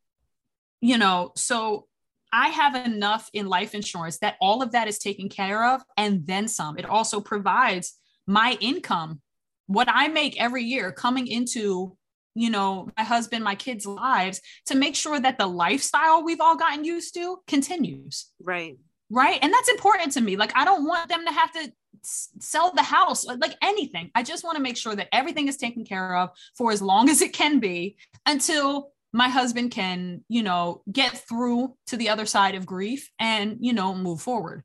[0.82, 1.88] you know, so
[2.32, 6.28] I have enough in life insurance that all of that is taken care of and
[6.28, 6.78] then some.
[6.78, 7.94] It also provides
[8.28, 9.22] my income,
[9.68, 11.96] what I make every year coming into,
[12.36, 16.58] you know, my husband, my kids' lives to make sure that the lifestyle we've all
[16.58, 18.28] gotten used to continues.
[18.44, 18.78] right.
[19.10, 19.40] Right.
[19.42, 20.36] And that's important to me.
[20.36, 21.72] Like, I don't want them to have to
[22.08, 24.12] sell the house, like anything.
[24.16, 27.10] I just want to make sure that everything is taken care of for as long
[27.10, 32.26] as it can be until my husband can, you know, get through to the other
[32.26, 34.64] side of grief and, you know, move forward.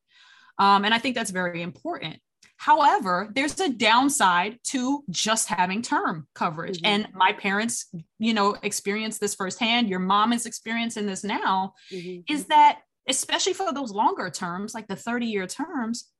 [0.59, 2.18] Um, and I think that's very important.
[2.57, 6.81] However, there's a downside to just having term coverage.
[6.81, 6.87] Mhm.
[6.87, 7.87] And my parents,
[8.20, 9.88] you know, experienced this firsthand.
[9.88, 12.22] Your mom is experiencing this now Mhm.
[12.28, 16.12] is that especially for those longer terms like the 30 year terms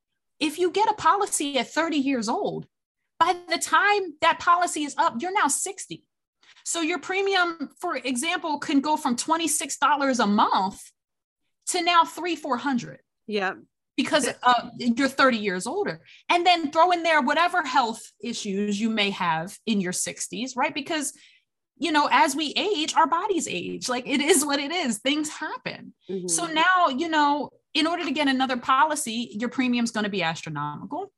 [0.49, 2.67] if you get a policy at 30 years old
[3.19, 6.05] by the time that policy is up you're now 60
[6.65, 10.81] so your premium for example can go from $26 a month
[11.69, 13.55] to now 3 400 Yeah.
[13.97, 16.01] because uh, you're 30 years older.
[16.29, 20.75] And then throw in there whatever health issues you may have in your 60s right?
[20.75, 21.13] Because
[21.85, 23.89] you know as we age our bodies age.
[23.89, 24.99] Like it is what it is.
[24.99, 25.95] Things happen.
[26.11, 26.29] Mhm.
[26.37, 30.23] so now, you know, in order to get another policy, your premium's going to be
[30.23, 31.13] astronomical.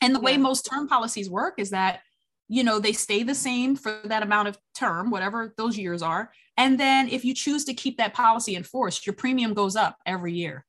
[0.00, 2.00] And the way most term policies work is that,
[2.48, 6.30] you know, they stay the same for that amount of term, whatever those years are.
[6.56, 9.98] And then if you choose to keep that policy in force, your premium goes up
[10.04, 10.66] every year.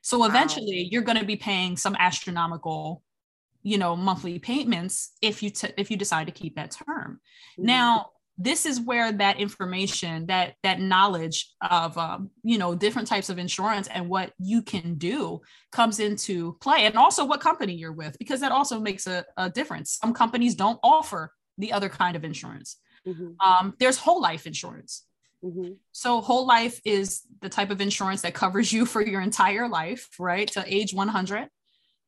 [0.00, 0.26] So Wow.
[0.26, 3.02] eventually you're going to be paying some astronomical,
[3.62, 7.20] you know, monthly payments if you t- if you decide to keep that term.
[7.58, 7.64] Mhm.
[7.64, 13.28] Now, this is where that information, that that knowledge of um, you know different types
[13.28, 15.40] of insurance and what you can do
[15.70, 19.50] comes into play, and also what company you're with, because that also makes a, a
[19.50, 19.98] difference.
[20.00, 22.78] Some companies don't offer the other kind of insurance.
[23.06, 23.36] Mhm.
[23.40, 25.04] Um, there's whole life insurance.
[25.44, 25.76] Mhm.
[25.90, 30.08] So whole life is the type of insurance that covers you for your entire life,
[30.18, 30.48] right?
[30.52, 31.48] To age 100.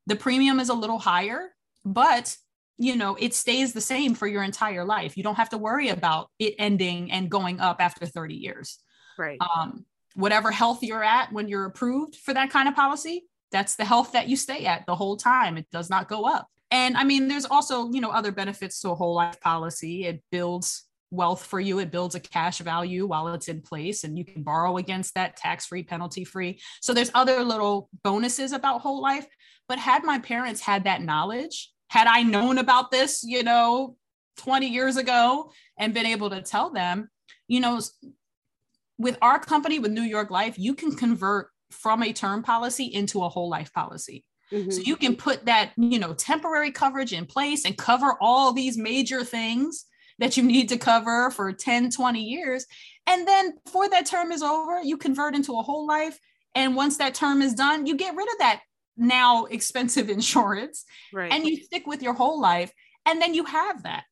[0.07, 2.37] The premium is a little higher, but
[2.77, 5.17] you know, it stays the same for your entire life.
[5.17, 8.79] You don't have to worry about it ending and going up after 30 years.
[9.17, 9.39] Right.
[9.41, 9.85] Um,
[10.15, 14.13] whatever health you're at when you're approved for that kind of policy, that's the health
[14.13, 15.57] that you stay at the whole time.
[15.57, 16.49] It does not go up.
[16.71, 20.07] And I mean, there's also, you know, other benefits to a whole life policy.
[20.07, 21.79] It builds wealth for you.
[21.79, 25.37] It builds a cash value while it's in place and you can borrow against that
[25.37, 26.61] tax free, penalty free.
[26.81, 29.27] So there's other little bonuses about whole life.
[29.69, 33.97] But had my parents had that knowledge, had I known about this, you know,
[34.39, 37.09] 20 years ago and been able to tell them,
[37.47, 37.81] you know,
[38.99, 43.23] with our company, with New York Life, you can convert from a term policy into
[43.23, 44.25] a whole life policy.
[44.51, 44.73] Mhm.
[44.73, 48.77] So you can put that, you know, temporary coverage in place and cover all these
[48.77, 49.85] major things
[50.19, 52.67] that you need to cover for 10, 20 years.
[53.07, 56.19] And then before that term is over, you convert into a whole life.
[56.57, 58.63] And once that term is done, you get rid of that
[58.97, 61.33] now expensive insurance right.
[61.33, 62.73] and you stick with your whole life.
[63.07, 64.05] And then you have that.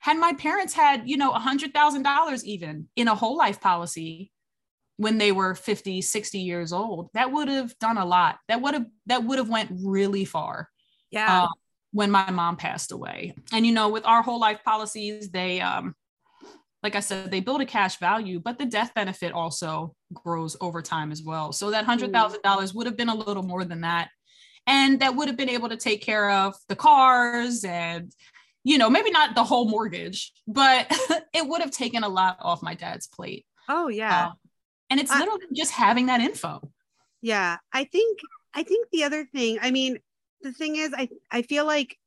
[0.00, 3.60] Had my parents had, you know, a hundred thousand dollars even in a whole life
[3.60, 4.30] policy
[4.96, 8.38] when they were 50, 60 years old, that would have done a lot.
[8.48, 10.68] That would have that would have went really far
[11.10, 11.44] yeah.
[11.44, 11.48] uh,
[11.92, 13.34] when my mom passed away.
[13.52, 15.94] And you know, with our whole life policies, they um
[16.82, 20.82] like I said, they build a cash value, but the death benefit also grows over
[20.82, 21.50] time as well.
[21.50, 24.10] So that hundred thousand dollars would have been a little more than that.
[24.66, 28.12] And that would have been able to take care of the cars and
[28.66, 30.86] you know, maybe not the whole mortgage, but
[31.34, 33.44] it would have taken a lot off my dad's plate.
[33.68, 34.28] oh yeah.
[34.28, 34.32] Um,
[34.90, 36.70] and it's I- literally just having that info.
[37.20, 38.20] Yeah, I think
[38.54, 39.98] I think the other thing, I mean,
[40.40, 41.98] the thing is I I feel like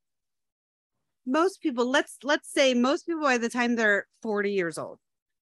[1.25, 4.99] most people, let's let's say most people by the time they're 40 years old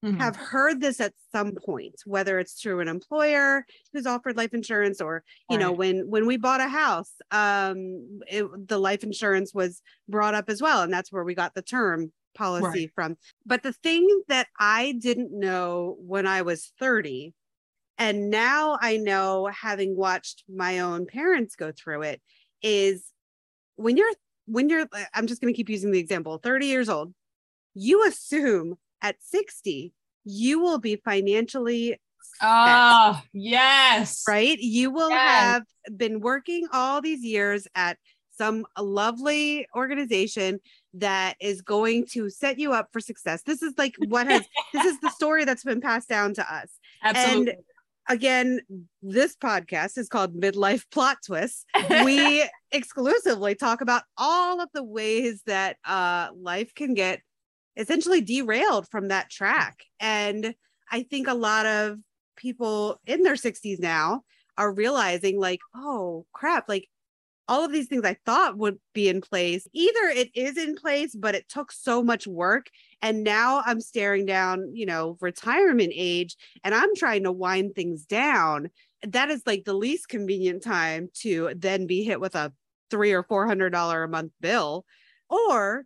[0.02, 0.18] Mhm.
[0.18, 5.00] have heard this at some point, whether it's through an employer who's offered life insurance
[5.00, 9.80] or you know when when we bought a house, um it, the life insurance was
[10.08, 13.16] brought up as well and that's where we got the term policy from.
[13.46, 17.34] But the thing that I didn't know when I was 30
[17.98, 22.22] and now I know having watched my own parents go through it
[22.62, 23.12] is
[23.76, 24.12] when you're
[24.46, 27.14] when you're I'm just going to keep using the example 30 years old
[27.74, 29.92] you assume at 60
[30.24, 31.98] you will be financially
[32.40, 34.24] Ah, yes.
[34.28, 35.40] right you will Yes.
[35.40, 35.62] have
[35.96, 37.98] been working all these years at
[38.36, 40.60] some lovely organization
[40.94, 43.42] that is going to set you up for success.
[43.42, 46.68] This is like what has this is the story that's been passed down to us.
[47.02, 47.52] Absolutely.
[47.52, 47.58] And
[48.08, 48.60] again,
[49.02, 51.64] this podcast is called Midlife Plot Twists.
[52.04, 57.20] We exclusively talk about all of the ways that uh, life can get
[57.78, 59.84] essentially derailed from that track.
[60.00, 60.54] And
[60.90, 61.98] I think a lot of
[62.36, 64.22] people in their 60s now
[64.58, 66.88] are realizing, like, oh crap, like
[67.48, 69.66] all of these things I thought would be in place.
[69.72, 72.66] Either it is in place, but it took so much work.
[73.00, 78.04] And now I'm staring down, you know, retirement age and I'm trying to wind things
[78.04, 78.68] down.
[79.02, 82.52] That is like the least convenient time to then be hit with a
[82.90, 84.84] three or four hundred dollar a month bill.
[85.30, 85.84] Or,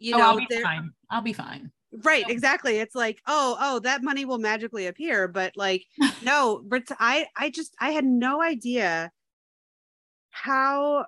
[0.00, 0.90] you oh, know, I'll be fine.
[1.10, 1.70] I'll be fine.
[1.92, 2.76] Right, exactly.
[2.78, 5.28] It's like, oh, oh, that money will magically appear.
[5.28, 5.84] But like,
[6.22, 9.12] no, but I I just I had no idea
[10.30, 11.06] how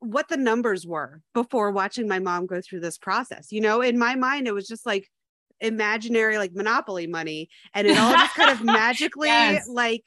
[0.00, 3.50] what the numbers were before watching my mom go through this process.
[3.50, 5.10] You know, in my mind, it was just like
[5.60, 9.66] imaginary, like monopoly money, and it all just kind of magically Yes.
[9.68, 10.04] like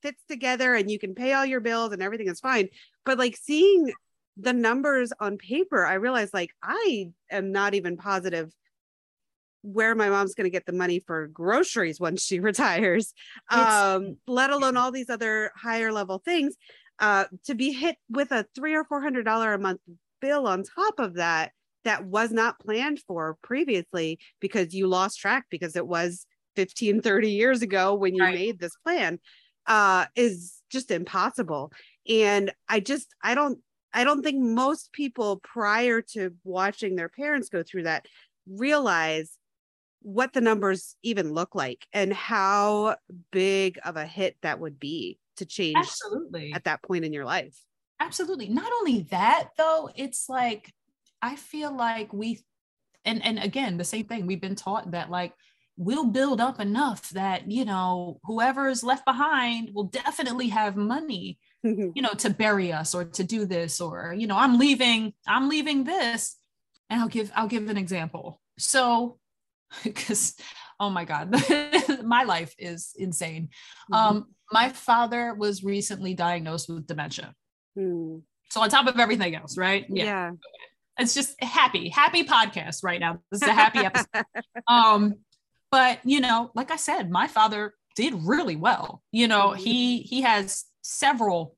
[0.00, 2.68] fits together, and you can pay all your bills, and everything is fine.
[3.04, 3.92] But like seeing
[4.36, 8.52] the numbers on paper, I realized like I am not even positive
[9.62, 13.14] where my mom's going to get the money for groceries once she retires
[13.50, 16.54] um let alone all these other higher level things.
[16.98, 19.80] Uh to be hit with a three or four hundred dollar a month
[20.20, 21.52] bill on top of that
[21.84, 26.26] that was not planned for previously because you lost track because it was
[26.56, 28.34] 15 30 years ago when you Right.
[28.34, 29.18] made this plan
[29.66, 31.72] uh is just impossible.
[32.08, 33.58] And i just i don't
[33.94, 38.06] i don't think most people prior to watching their parents go through that
[38.46, 39.38] realize
[40.04, 42.94] what the numbers even look like and how
[43.32, 46.52] big of a hit that would be to change Absolutely.
[46.52, 47.58] at that point in your life.
[47.98, 48.48] Absolutely.
[48.48, 50.72] Not only that though, it's like
[51.22, 52.40] I feel like we
[53.06, 54.26] and and again, the same thing.
[54.26, 55.32] We've been taught that like
[55.76, 61.38] we'll build up enough that, you know, whoever is left behind will definitely have money,
[61.64, 65.48] you know, to bury us or to do this or, you know, I'm leaving, I'm
[65.48, 66.36] leaving this.
[66.90, 68.40] And I'll give I'll give an example.
[68.58, 69.18] So
[69.84, 70.36] because
[70.78, 71.34] oh my god,
[72.04, 73.48] my life is insane.
[73.92, 77.34] Um my father was recently diagnosed with dementia.
[77.76, 78.18] Hmm.
[78.50, 79.86] So on top of everything else, right?
[79.88, 80.32] yeah.
[80.96, 83.18] It's just happy, happy podcast right now.
[83.32, 84.24] This is a happy episode.
[84.68, 85.14] um,
[85.72, 89.02] but you know, like I said, my father did really well.
[89.10, 89.56] You know, Mhm.
[89.56, 91.56] he he has several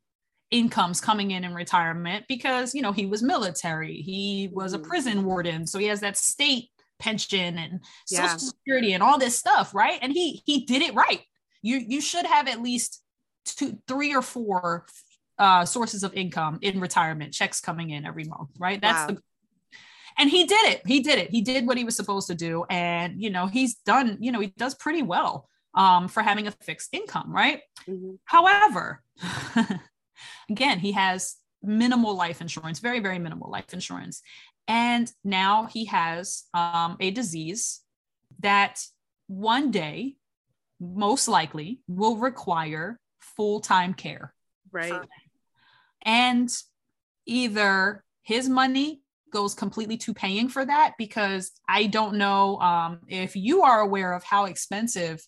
[0.53, 3.97] incomes coming in in retirement because you know he was military.
[3.97, 4.85] He was a Mhm.
[4.85, 6.71] prison warden so he has that state
[7.01, 8.29] pension and Yeah.
[8.29, 9.99] social security and all this stuff right?
[10.01, 11.23] And he he did it right.
[11.63, 13.03] You you should have at least
[13.45, 14.87] two three or four
[15.39, 18.81] uh sources of income in retirement checks coming in every month right?
[18.81, 19.15] That's Wow.
[19.17, 19.23] the
[20.19, 20.87] and he did it.
[20.87, 21.31] He did it.
[21.31, 22.65] He did what he was supposed to do.
[22.71, 26.51] And you know he's done you know he does pretty well um for having a
[26.51, 28.19] fixed income right Mhm.
[28.25, 29.03] However,
[30.51, 34.23] again, he has minimal life insurance, very, very minimal life insurance.
[34.69, 37.81] And now he has um, a disease
[38.41, 38.85] that
[39.29, 40.17] one day,
[40.81, 44.35] most likely, will require full time care.
[44.73, 45.07] Right.
[46.05, 46.53] And
[47.27, 49.03] either his money
[49.33, 54.13] goes completely to paying for that because I don't know um, if you are aware
[54.13, 55.21] of how expensive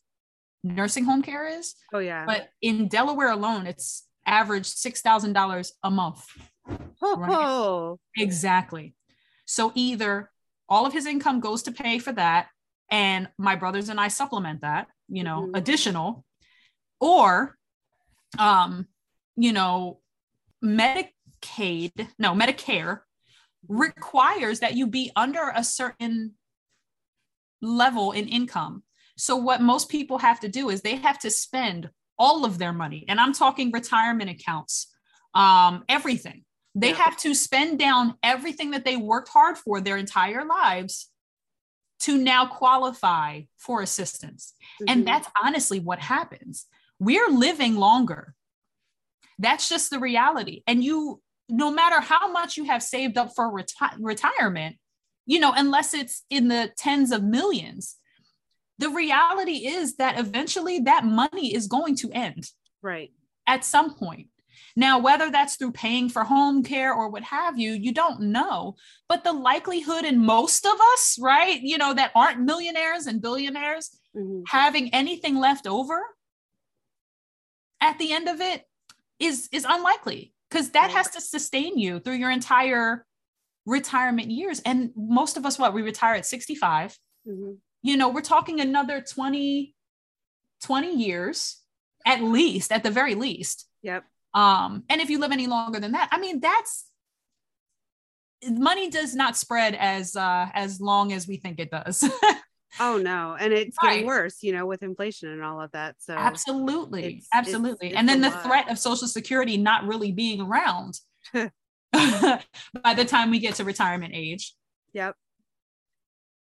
[0.62, 1.74] nursing home care is.
[1.92, 2.24] Oh yeah.
[2.26, 6.24] But in Delaware alone, it's average six thousand dollars a month.
[7.02, 8.94] oh, Exactly.
[9.46, 10.30] So either
[10.68, 12.48] all of his income goes to pay for that,
[12.90, 15.56] and my brothers and I supplement that, you know, Mhm.
[15.56, 16.24] additional,
[17.00, 17.56] or,
[18.38, 18.88] um,
[19.36, 20.00] you know,
[20.62, 23.00] Medicaid, no, Medicare
[23.68, 26.34] requires that you be under a certain
[27.62, 28.82] level in income.
[29.18, 32.72] So what most people have to do is they have to spend all of their
[32.72, 34.88] money, and I'm talking retirement accounts,
[35.34, 36.44] um, everything.
[36.74, 36.96] They Yeah.
[36.96, 41.10] have to spend down everything that they worked hard for their entire lives
[42.00, 44.54] to now qualify for assistance.
[44.80, 44.84] Mhm.
[44.88, 46.66] And that's honestly what happens.
[47.00, 48.34] We're living longer.
[49.38, 50.62] That's just the reality.
[50.66, 54.78] And you, no matter how much you have saved up for reti- retirement,
[55.26, 57.97] you know, unless it's in the tens of millions,
[58.78, 62.44] the reality is that eventually that money is going to end
[62.82, 63.10] right.
[63.46, 64.28] at some point.
[64.76, 68.76] Now, whether that's through paying for home care or what have you, you don't know.
[69.08, 73.90] But the likelihood in most of us, right, you know, that aren't millionaires and billionaires
[74.16, 74.44] Mhm.
[74.48, 76.00] having anything left over
[77.80, 78.64] at the end of it
[79.18, 83.04] is is unlikely because that has to sustain you through your entire
[83.66, 84.60] retirement years.
[84.60, 86.98] And most of us, what we retire at 65.
[87.26, 87.52] Mm-hmm.
[87.82, 89.74] You know, we're talking another 20,
[90.62, 91.62] 20 years
[92.06, 93.66] at least, at the very least.
[93.82, 94.04] Yep.
[94.34, 96.86] Um, and if you live any longer than that, I mean, that's
[98.48, 102.08] money does not spread as uh as long as we think it does.
[102.80, 103.90] oh no, and it's right.
[103.90, 105.96] getting worse, you know, with inflation and all of that.
[105.98, 107.88] So absolutely, it's, absolutely.
[107.88, 108.44] It's, it's and then the lot.
[108.44, 111.00] threat of Social Security not really being around
[111.32, 114.54] by the time we get to retirement age.
[114.92, 115.16] Yep.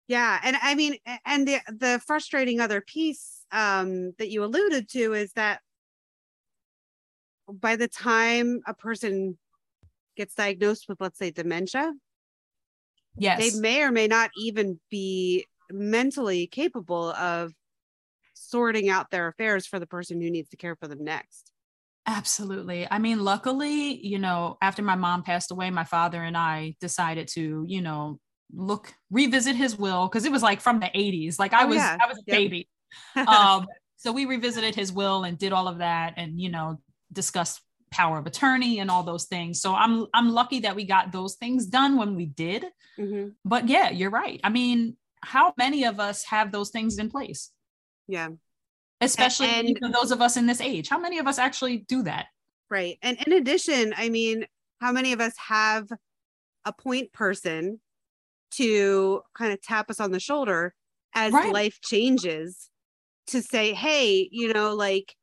[0.09, 5.14] Yeah, and I mean, and the the frustrating other piece um, that you alluded to
[5.14, 5.61] is that
[7.48, 9.36] by the time a person
[10.16, 11.92] gets diagnosed with, let's say, dementia,
[13.18, 17.52] yes, they may or may not even be mentally capable of
[18.34, 21.52] sorting out their affairs for the person who needs to care for them next.
[22.07, 22.86] Absolutely.
[22.88, 27.26] I mean, luckily, you know, after my mom passed away, my father and I decided
[27.28, 28.20] to, you know,
[28.53, 31.38] look revisit his will because it was like from the 80s.
[31.38, 31.97] Like I oh, was yeah.
[32.01, 32.36] I was a yep.
[32.36, 32.68] baby.
[33.26, 33.66] um
[33.97, 36.80] so we revisited his will and did all of that and you know
[37.12, 39.61] discussed power of attorney and all those things.
[39.61, 42.64] So I'm I'm lucky that we got those things done when we did.
[42.99, 43.30] Mm-hmm.
[43.44, 44.40] But yeah, you're right.
[44.42, 47.51] I mean, how many of us have those things in place?
[48.09, 48.28] Yeah
[49.01, 52.26] especially and, those of us in this age how many of us actually do that
[52.70, 54.47] right and in addition i mean
[54.80, 55.88] how many of us have
[56.64, 57.80] a point person
[58.53, 60.74] to kind of tap us on the shoulder
[61.14, 61.53] as right.
[61.53, 62.68] life changes
[63.26, 65.14] to say hey you know like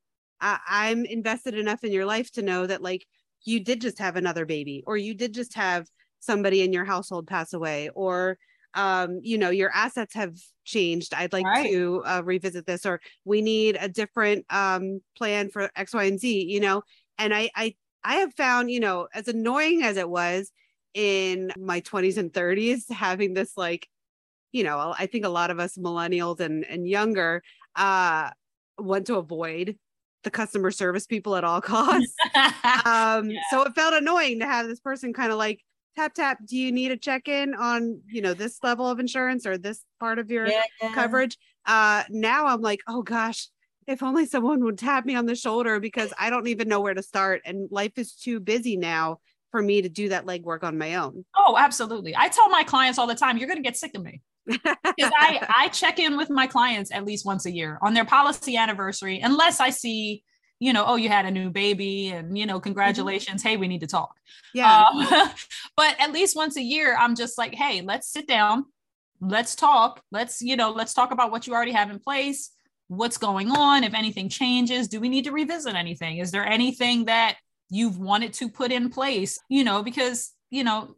[0.42, 3.06] I- i'm invested enough in your life to know that like
[3.46, 5.88] you did just have another baby or you did just have
[6.20, 8.38] somebody in your household pass away or
[8.76, 11.14] um, you know, your assets have changed.
[11.14, 11.72] I'd like right.
[11.72, 16.20] to uh, revisit this, or we need a different um, plan for X, Y, and
[16.20, 16.46] Z.
[16.46, 16.82] You know,
[17.18, 20.52] and I, I, I have found, you know, as annoying as it was
[20.94, 23.88] in my 20s and 30s, having this like,
[24.52, 27.42] you know, I think a lot of us millennials and and younger
[27.76, 28.30] uh,
[28.78, 29.78] want to avoid
[30.24, 32.16] the customer service people at all costs.
[32.86, 33.42] um, yeah.
[33.50, 35.60] So it felt annoying to have this person kind of like
[35.96, 39.58] tap tap do you need a check-in on you know this level of insurance or
[39.58, 40.64] this part of your yeah.
[40.94, 43.48] coverage uh now i'm like oh gosh
[43.86, 46.94] if only someone would tap me on the shoulder because i don't even know where
[46.94, 49.20] to start and life is too busy now
[49.54, 53.00] for me to do that legwork on my own oh absolutely i tell my clients
[53.00, 56.18] all the time you're going to get sick of me because I, I check in
[56.18, 60.24] with my clients at least once a year on their policy anniversary unless i see
[60.64, 62.64] you know, oh, you had a new baby and, you know, mm-hmm.
[62.64, 63.42] congratulations.
[63.42, 63.50] Mm-hmm.
[63.50, 64.16] Hey, we need to talk.
[64.54, 64.86] Yeah.
[64.86, 65.30] Um,
[65.76, 68.64] but at least once a year, I'm just like, hey, let's sit down.
[69.20, 70.02] Let's talk.
[70.10, 72.52] Let's, you know, let's talk about what you already have in place.
[72.88, 73.84] What's going on?
[73.84, 76.20] If anything changes, do we need to revisit anything?
[76.20, 77.36] Is there anything that
[77.74, 79.40] you've wanted to put in place?
[79.50, 80.96] You know, because, you know,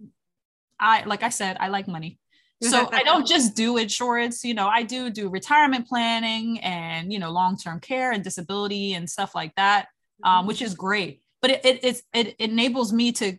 [0.80, 2.20] I, like I said, I like money
[2.62, 7.20] so I don't just do insurance, you know, I do do retirement planning and, you
[7.20, 9.88] know, long-term care and disability and stuff like that,
[10.24, 10.48] um, mm-hmm.
[10.48, 11.22] which is great.
[11.42, 13.38] But it, it, it enables me to,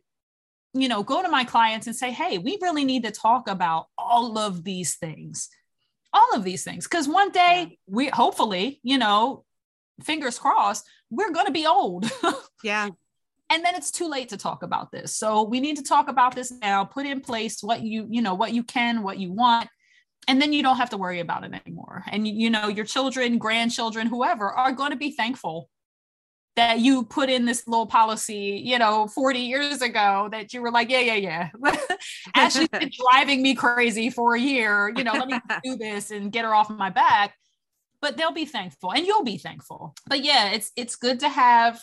[0.74, 3.86] you know, go to my clients and say, hey, we really need to talk about
[3.96, 5.48] all of these things,
[6.12, 6.86] all of these things.
[6.86, 9.44] Because one day we hopefully, you know,
[10.02, 12.10] fingers crossed, we're going to be old.
[12.62, 12.90] yeah
[13.50, 16.34] and then it's too late to talk about this so we need to talk about
[16.34, 19.68] this now put in place what you you know what you can what you want
[20.28, 23.38] and then you don't have to worry about it anymore and you know your children
[23.38, 25.68] grandchildren whoever are going to be thankful
[26.56, 30.70] that you put in this little policy, you know, 40 years ago that you were
[30.70, 31.50] like, yeah, yeah, yeah.
[32.34, 34.92] Ashley's been driving me crazy for a year.
[34.96, 37.34] You know, let me do this and get her off my back.
[38.00, 39.94] But they'll be thankful and you'll be thankful.
[40.06, 41.80] But yeah, it's it's good to have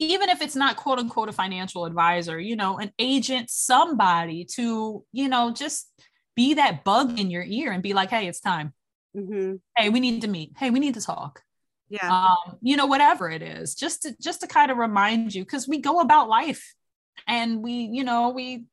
[0.00, 5.04] even if it's not quote unquote a financial advisor, you know, an agent, somebody to,
[5.12, 5.92] you know, just
[6.34, 8.72] be that bug in your ear and be like, hey, it's time.
[9.14, 9.56] Mm-hmm.
[9.76, 10.52] Hey, we need to meet.
[10.56, 11.42] Hey, we need to talk.
[11.90, 12.08] Yeah.
[12.10, 15.68] Um, you know, whatever it is, just to just to kind of remind you, because
[15.68, 16.74] we go about life
[17.26, 18.64] and we, you know, we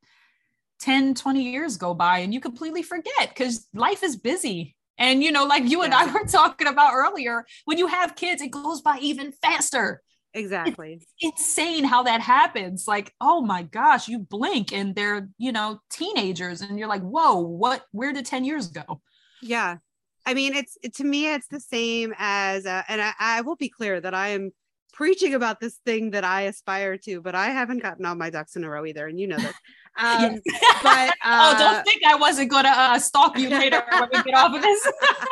[0.80, 4.76] 10, 20 years go by and you completely forget because life is busy.
[5.00, 5.86] And you know, like you yeah.
[5.86, 10.02] and I were talking about earlier, when you have kids, it goes by even faster
[10.34, 11.00] Exactly.
[11.20, 12.88] It's insane how that happens.
[12.88, 17.40] Like, oh my gosh, you blink and they're, you know, teenagers and you're like, whoa,
[17.40, 19.02] what, where did 10 years go?
[19.42, 19.78] Yeah.
[20.26, 23.56] I mean, it's it, to me, it's the same as, uh, and I, I will
[23.56, 24.52] be clear that I am
[24.94, 28.56] preaching about this thing that I aspire to, but I haven't gotten all my ducks
[28.56, 29.08] in a row either.
[29.08, 29.54] And you know this.
[30.00, 30.40] Um,
[30.84, 34.22] but uh, oh, don't think I wasn't going to uh, stalk you later when we
[34.22, 34.88] get off of this.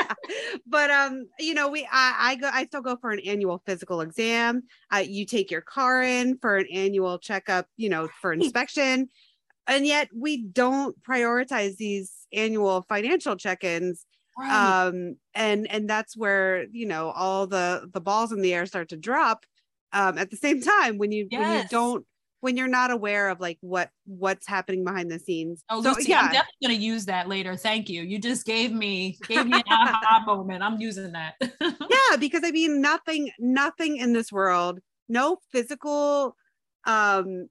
[0.66, 4.02] but um, you know, we I, I go I still go for an annual physical
[4.02, 4.64] exam.
[4.92, 9.10] Uh, you take your car in for an annual checkup, you know, for inspection.
[9.68, 14.04] and yet we don't prioritize these annual financial check-ins
[14.38, 14.52] Right.
[14.52, 18.90] um and and that's where you know all the the balls in the air start
[18.90, 19.46] to drop
[19.94, 22.06] um at the same time when you when you don't
[22.42, 26.14] when you're not aware of like what what's happening behind the scenes Oh, so Lucy,
[26.14, 27.56] I'm definitely going to use that later.
[27.56, 28.04] Thank you.
[28.04, 30.62] You just gave me gave me an aha moment.
[30.62, 31.36] I'm using that.
[31.90, 34.80] yeah because i mean nothing nothing in this world
[35.10, 36.36] no physical
[36.86, 37.48] um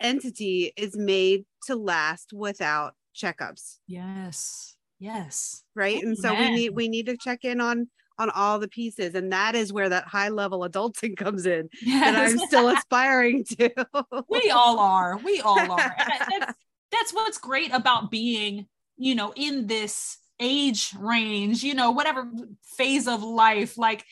[0.00, 4.73] entity is made to last without checkups yes.
[4.98, 5.62] Yes.
[5.74, 7.88] right and so we need we need to check in on
[8.18, 12.14] on all the pieces and that is where that high level adulting comes in that
[12.14, 13.70] i'm still aspiring to
[14.28, 15.16] we all are.
[15.18, 15.96] We all are.
[15.98, 16.52] That's,
[16.92, 18.66] that's what's great about being,
[18.96, 22.28] you know, in this age range, you know, whatever
[22.76, 23.76] phase of life.
[23.78, 24.04] Like,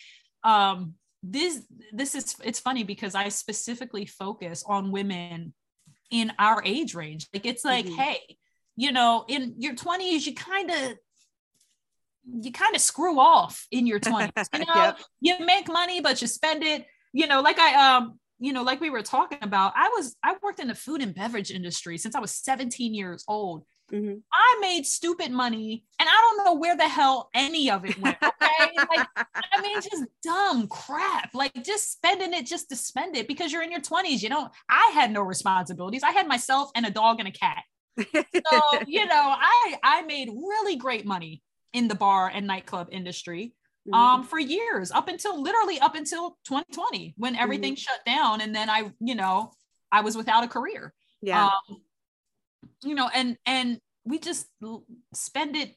[0.45, 1.63] um, this
[1.93, 5.55] this is it's funny because I specifically focus on women
[6.11, 7.29] in our age range.
[7.33, 7.97] Like, it's like, Mhm.
[7.97, 8.37] hey,
[8.77, 10.95] you know, in your 20s, you kind of
[12.41, 14.49] you kind of screw off in your 20s.
[14.53, 14.99] You know, Yep.
[15.21, 16.87] you make money, but you spend it.
[17.13, 20.37] You know, like I um, you know, like we were talking about, I was I
[20.43, 23.65] worked in the food and beverage industry since I was 17 years old.
[23.93, 24.23] Mhm.
[24.33, 28.17] I made stupid money and I don't know where the hell any of it went.
[28.23, 28.71] Okay.
[28.97, 29.07] like,
[29.53, 31.35] I mean, just dumb crap.
[31.35, 34.23] Like just spending it just to spend it because you're in your 20s.
[34.23, 36.03] You know, I had no responsibilities.
[36.03, 37.65] I had myself and a dog and a cat.
[37.99, 43.55] So, you know, I I made really great money in the bar and nightclub industry
[43.89, 43.95] Mhm.
[43.95, 48.71] um for years up until literally up until 2020 when everything shut down and then
[48.71, 49.53] I, you know,
[49.91, 50.95] I was without a career.
[51.21, 51.47] Yeah.
[51.69, 51.83] Um,
[52.85, 54.47] you know and and we just
[55.15, 55.75] spend it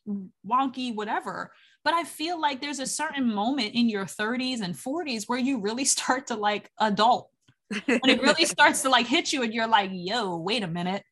[0.47, 1.51] wonky whatever
[1.83, 5.59] but i feel like there's a certain moment in your 30s and 40s where you
[5.59, 7.29] really start to like adult.
[7.87, 11.03] When it really starts to like hit you and you're like yo wait a minute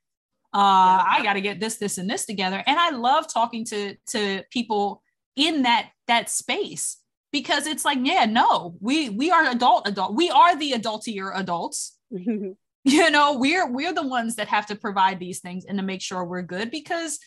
[0.54, 2.62] uh i got to get this this and this together.
[2.66, 5.02] And i love talking to to people
[5.36, 6.98] in that that space
[7.32, 11.98] because it's like yeah no we we are adult adult we are the adultier adults.
[12.86, 16.02] You know we're we're the ones that have to provide these things and to make
[16.02, 17.18] sure we're good because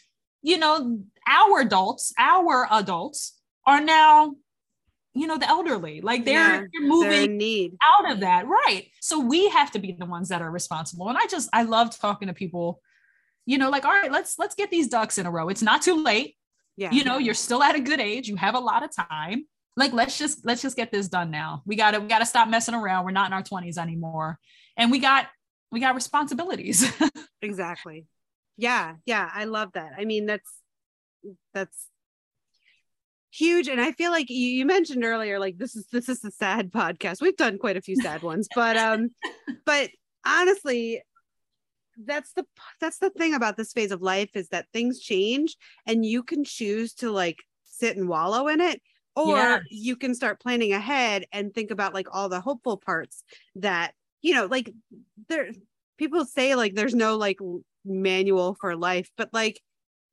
[0.42, 4.34] you know our adults our adults are now
[5.14, 6.02] you know the elderly.
[6.02, 7.72] Like they're, Yeah, they're they're moving need.
[7.98, 8.46] out of that.
[8.46, 8.88] Right.
[9.00, 11.08] So we have to be the ones that are responsible.
[11.08, 12.82] And i just i love talking to people
[13.46, 15.48] you know like all right let's let's get these ducks in a row.
[15.48, 16.36] It's not too late.
[16.76, 16.90] Yeah.
[16.90, 18.28] You know you're still at a good age.
[18.28, 19.46] You have a lot of time.
[19.76, 21.62] Like let's just let's just get this done now.
[21.64, 23.04] We gotta we gotta stop messing around.
[23.04, 24.38] We're not in our 20s anymore.
[24.76, 25.26] And we got
[25.70, 26.90] we got responsibilities.
[27.42, 28.06] Exactly.
[28.56, 29.92] Yeah yeah i love that.
[29.98, 30.50] I mean that's
[31.54, 31.86] that's
[33.30, 33.68] huge.
[33.68, 36.72] And i feel like you, you mentioned earlier like this is this is a sad
[36.72, 37.20] podcast.
[37.20, 39.10] We've done quite a few sad ones but um
[39.66, 39.90] but
[40.26, 41.02] honestly
[42.04, 42.44] that's the
[42.80, 46.44] that's the thing about this phase of life is that things change and you can
[46.44, 48.80] choose to like sit and wallow in it
[49.14, 53.24] or you can start planning ahead and think about like all the hopeful parts
[53.54, 54.70] that you know like
[55.28, 55.50] there
[55.96, 57.38] people say like there's no like
[57.84, 59.60] manual for life but like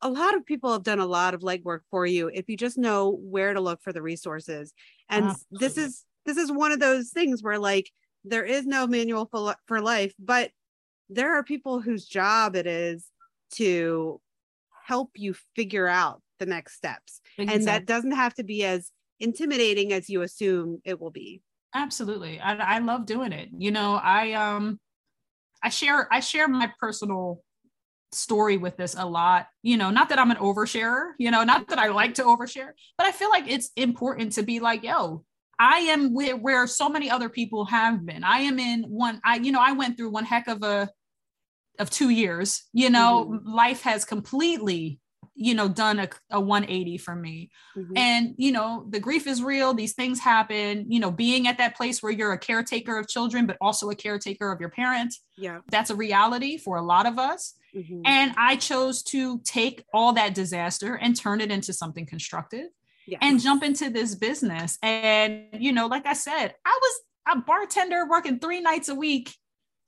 [0.01, 2.77] a lot of people have done a lot of legwork for you if you just
[2.77, 4.73] know where to look for the resources.
[5.09, 7.89] And s- this is this is one of those things where like
[8.25, 10.51] there is no manual for, for life but
[11.09, 13.05] there are people whose job it is
[13.53, 14.19] to
[14.85, 17.21] help you figure out the next steps.
[17.37, 21.41] And that doesn't have to be as intimidating as you assume it will be.
[21.73, 22.39] Absolutely.
[22.39, 23.49] I, I love doing it.
[23.57, 24.79] You know i um
[25.61, 27.41] i share i share my personal
[28.11, 29.47] story with this a lot.
[29.61, 32.71] You know not that i'm an oversharer you know not that i like to overshare
[32.97, 35.23] but i feel like it's important to be like yo
[35.59, 38.23] i am where, where so many other people have been.
[38.23, 40.89] I am in one i you know i went through one heck of a
[41.79, 44.99] of two years you know life has completely
[45.35, 47.49] you know done a, a 180 for me.
[47.75, 47.97] Mhm.
[47.97, 49.73] and you know the grief is real.
[49.73, 50.85] These things happen.
[50.89, 53.95] You know being at that place where you're a caretaker of children but also a
[53.95, 55.59] caretaker of your parents yeah.
[55.71, 57.55] that's a reality for a lot of us.
[57.75, 58.01] Mhm.
[58.05, 62.67] and i chose to take all that disaster and turn it into something constructive
[63.07, 67.39] yeah and jump into this business and you know like i said i was a
[67.41, 69.33] bartender working three nights a week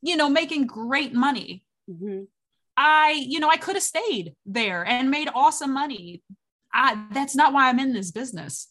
[0.01, 2.27] you know making great money Mhm.
[2.77, 6.21] I, you know, I could have stayed there and made awesome money.
[6.73, 8.67] I that's not why I'm in this business.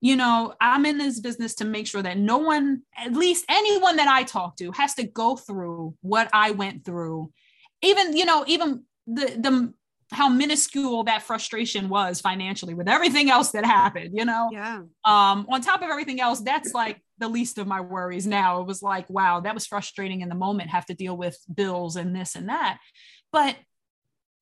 [0.00, 3.96] You know, I'm in this business to make sure that no one, at least anyone
[3.96, 7.32] that I talk to, has to go through what I went through.
[7.82, 9.74] Even, you know, even the the
[10.12, 15.46] how minuscule that frustration was financially with everything else that happened, you know yeah um
[15.48, 18.82] on top of everything else that's like the least of my worries now it was
[18.82, 22.34] like wow that was frustrating in the moment have to deal with bills and this
[22.34, 22.78] and that
[23.32, 23.56] but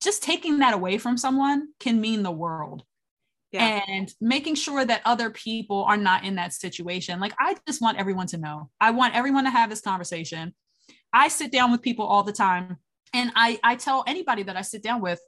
[0.02, 2.84] just taking that away from someone can mean the world.
[3.52, 3.82] Yeah.
[3.86, 7.20] And making sure that other people are not in that situation.
[7.20, 8.70] Like, I just want everyone to know.
[8.80, 10.54] I want everyone to have this conversation.
[11.12, 12.78] I sit down with people all the time,
[13.12, 15.20] and I, I tell anybody that I sit down with,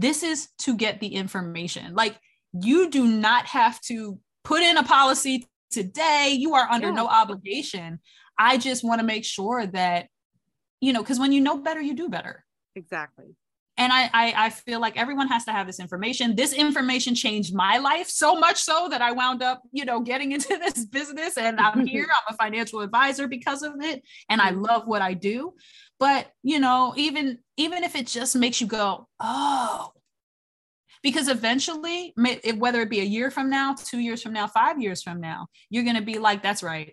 [0.00, 1.94] this is to get the information.
[1.94, 2.18] Like,
[2.52, 6.34] you do not have to put in a policy today.
[6.36, 6.94] You are under yeah.
[6.94, 8.00] no obligation.
[8.38, 10.08] I just want to make sure that,
[10.80, 12.44] you know, because when you know better, you do better.
[12.74, 13.36] Exactly
[13.80, 17.54] and I, I, I feel like everyone has to have this information this information changed
[17.54, 21.36] my life so much so that i wound up you know getting into this business
[21.36, 25.14] and i'm here i'm a financial advisor because of it and i love what i
[25.14, 25.54] do
[26.00, 29.92] but you know even even if it just makes you go oh
[31.02, 32.12] because eventually
[32.56, 35.46] whether it be a year from now two years from now five years from now
[35.68, 36.92] you're going to be like that's right.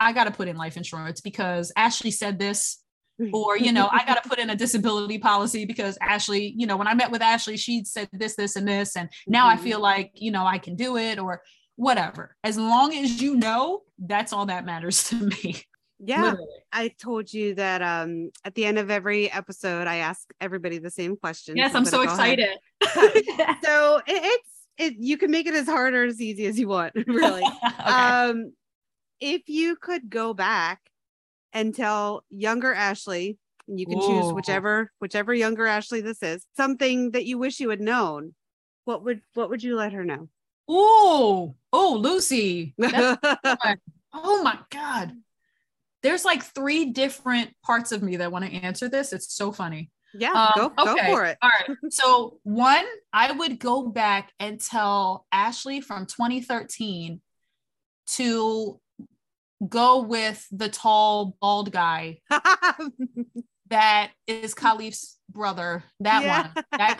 [0.00, 2.80] I got to put in life insurance because ashley said this
[3.32, 6.76] or you know i got to put in a disability policy because ashley you know
[6.76, 9.60] when i met with ashley she said this this and this and now mm-hmm.
[9.60, 11.40] i feel like you know i can do it or
[11.76, 12.36] whatever.
[12.44, 15.64] As long as you know that's all that matters to me
[16.06, 16.46] yeah Literally.
[16.72, 20.90] i told you that um at the end of every episode i ask everybody the
[20.90, 22.48] same question yes i'm so excited
[22.84, 26.68] so it, it's it you can make it as hard or as easy as you
[26.68, 27.90] want really okay.
[27.90, 28.52] um
[29.20, 30.80] if you could go back
[31.54, 37.24] and tell younger Ashley, you can choose whichever whichever younger Ashley this is, something that
[37.24, 38.34] you wish you had known.
[38.84, 40.28] What would what would you let her know?
[40.68, 42.74] Oh, oh, Lucy.
[42.82, 45.12] oh my God.
[46.04, 49.12] There's like three different parts of me that want to answer this.
[49.12, 49.90] It's so funny.
[50.16, 51.06] Yeah, um, go, okay.
[51.06, 51.36] go for it.
[51.42, 51.76] All right.
[51.90, 57.20] So, one, I would go back and tell Ashley from 2013
[58.10, 58.80] to
[59.68, 62.18] go with the tall bald guy
[63.70, 65.84] that is Khalif's brother.
[66.00, 66.42] That yeah.
[66.42, 66.64] one.
[66.72, 66.98] That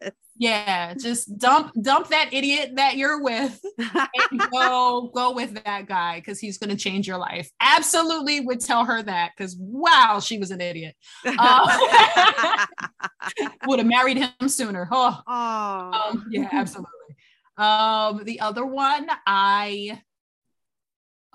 [0.00, 0.10] guy.
[0.38, 6.20] Yeah, just dump dump that idiot that you're with and go go with that guy
[6.20, 7.50] because he's going to change your life.
[7.60, 10.94] Absolutely would tell her that because wow, she was an idiot.
[11.38, 12.66] Uh,
[13.66, 14.88] would have married him sooner.
[14.90, 16.10] Oh, oh.
[16.10, 16.90] Um, yeah, absolutely.
[17.56, 20.00] Um, the other one, I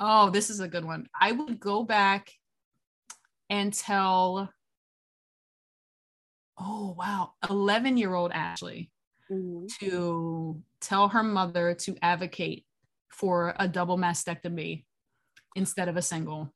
[0.03, 1.07] Oh, this is a good one.
[1.19, 2.31] I would go back
[3.51, 4.49] and tell,
[6.61, 8.91] oh, wow, 11 year old Ashley
[9.31, 9.65] mm-hmm.
[9.79, 12.65] to tell her mother to advocate
[13.09, 14.85] for a double mastectomy
[15.55, 16.53] instead of a single.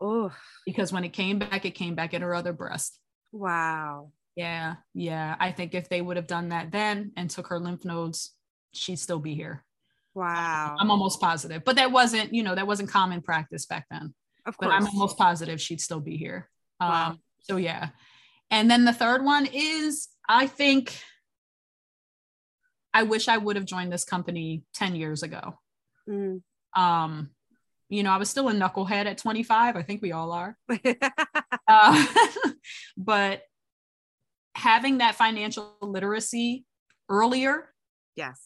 [0.00, 0.32] Oh,
[0.64, 2.98] because when it came back, it came back at her other breast.
[3.32, 4.12] Wow.
[4.36, 4.76] Yeah.
[4.94, 5.34] Yeah.
[5.40, 8.34] I think if they would have done that then and took her lymph nodes,
[8.72, 9.64] she'd still be here.
[10.14, 10.76] Wow.
[10.78, 11.64] I'm almost positive.
[11.64, 14.14] But that wasn't, you know, that wasn't common practice back then.
[14.46, 14.70] Of course.
[14.70, 16.48] But I'm almost positive she'd still be here.
[16.80, 17.08] Wow.
[17.08, 17.88] Um, so yeah.
[18.50, 20.98] And then the third one is I think
[22.94, 25.58] I wish I would have joined this company 10 years ago.
[26.08, 26.42] Mm.
[26.74, 27.30] Um,
[27.88, 29.76] you know, I was still a knucklehead at 25.
[29.76, 30.56] I think we all are.
[31.68, 32.06] uh,
[32.96, 33.42] but
[34.58, 36.64] having that financial literacy
[37.08, 37.72] earlier
[38.16, 38.42] yes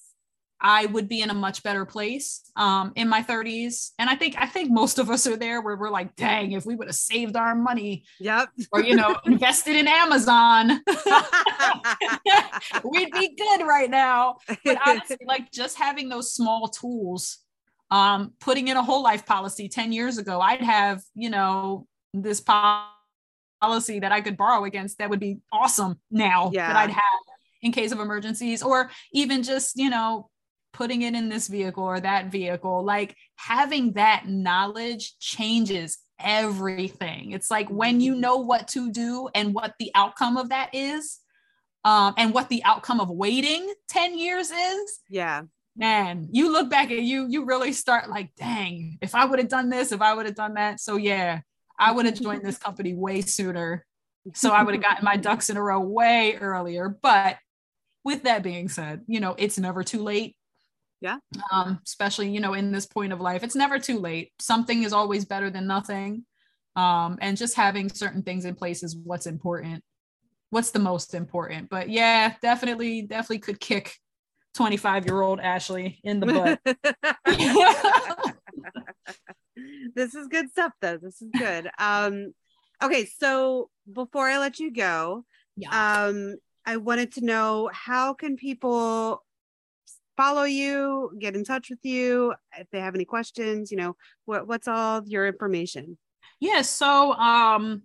[0.62, 3.90] I would be in a much better place um, in my 30s.
[3.98, 6.64] And I think I think most of us are there where we're like, dang, if
[6.64, 10.68] we would have saved our money, yep, or you know, invested in Amazon,
[12.84, 14.36] we'd be good right now.
[14.64, 17.38] But honestly, like just having those small tools,
[17.90, 22.40] um, putting in a whole life policy 10 years ago, I'd have, you know, this
[22.40, 26.68] policy that I could borrow against that would be awesome now yeah.
[26.68, 27.20] that I'd have
[27.62, 30.28] in case of emergencies or even just you know
[30.72, 37.32] putting it in this vehicle or that vehicle like having that knowledge changes everything.
[37.32, 41.20] It's like when you know what to do and what the outcome of that is
[41.84, 45.42] um, and what the outcome of waiting 10 years is yeah.
[45.76, 49.48] man you look back at you you really start like dang if i would have
[49.48, 50.80] done this if i would have done that.
[50.80, 51.40] So yeah
[51.78, 53.84] i would have joined this company way sooner.
[54.34, 56.88] So i would have gotten my ducks in a row way earlier.
[56.88, 57.38] But
[58.04, 60.36] with that being said you know it's never too late
[61.02, 61.16] yeah.
[61.50, 64.30] Um, especially, you know, in this point of life, it's never too late.
[64.38, 66.24] Something is always better than nothing.
[66.76, 69.82] Um, and just having certain things in place is what's important.
[70.50, 71.68] What's the most important?
[71.70, 73.96] But yeah, definitely, definitely could kick
[74.54, 76.60] 25 year old Ashley in the butt.
[79.96, 80.98] this is good stuff though.
[80.98, 81.68] This is good.
[81.78, 82.32] Um,
[82.80, 85.24] okay, so before I let you go,
[85.56, 86.04] yeah.
[86.06, 89.24] um, I wanted to know how can people
[90.22, 94.46] follow you, get in touch with you if they have any questions, you know, what,
[94.46, 95.98] what's all your information?
[96.38, 97.82] Yeah, so um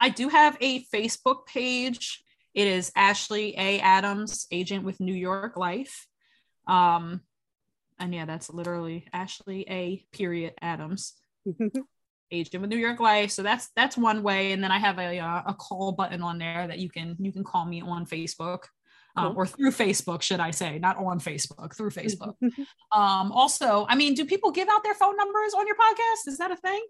[0.00, 2.22] I do have a Facebook page.
[2.52, 3.80] It is Ashley A.
[3.80, 6.06] Adams, agent with New York Life.
[6.66, 7.20] Um,
[7.98, 10.04] and yeah, that's literally Ashley A.
[10.12, 11.14] Period Adams,
[12.30, 13.30] agent with New York Life.
[13.30, 14.52] So that's that's one way.
[14.52, 17.32] And then I have a uh, a call button on there that you can you
[17.32, 18.64] can call me on Facebook.
[19.16, 22.34] Um, or through Facebook, should I say, not on Facebook, through Facebook.
[22.92, 26.26] um, also, I mean, do people give out their phone numbers on your podcast?
[26.26, 26.84] Is that a thing?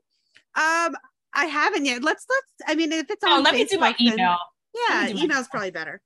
[0.54, 0.96] Um,
[1.34, 2.02] I haven't yet.
[2.02, 2.70] Let's let's.
[2.70, 4.38] I mean, if it's oh, on, oh, let Facebook, me do my email.
[4.88, 6.00] yeah, email's probably better.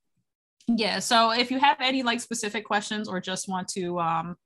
[0.68, 0.98] Yeah.
[0.98, 4.36] So if you have any like specific questions or just want to, um,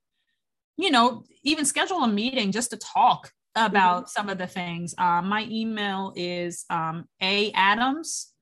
[0.77, 4.09] you know, even schedule a meeting just to talk about mm-hmm.
[4.09, 8.33] some of the things, uh, my email is um, a adams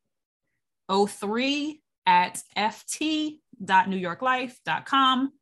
[0.90, 5.32] 03 at ft.newyorklife.com.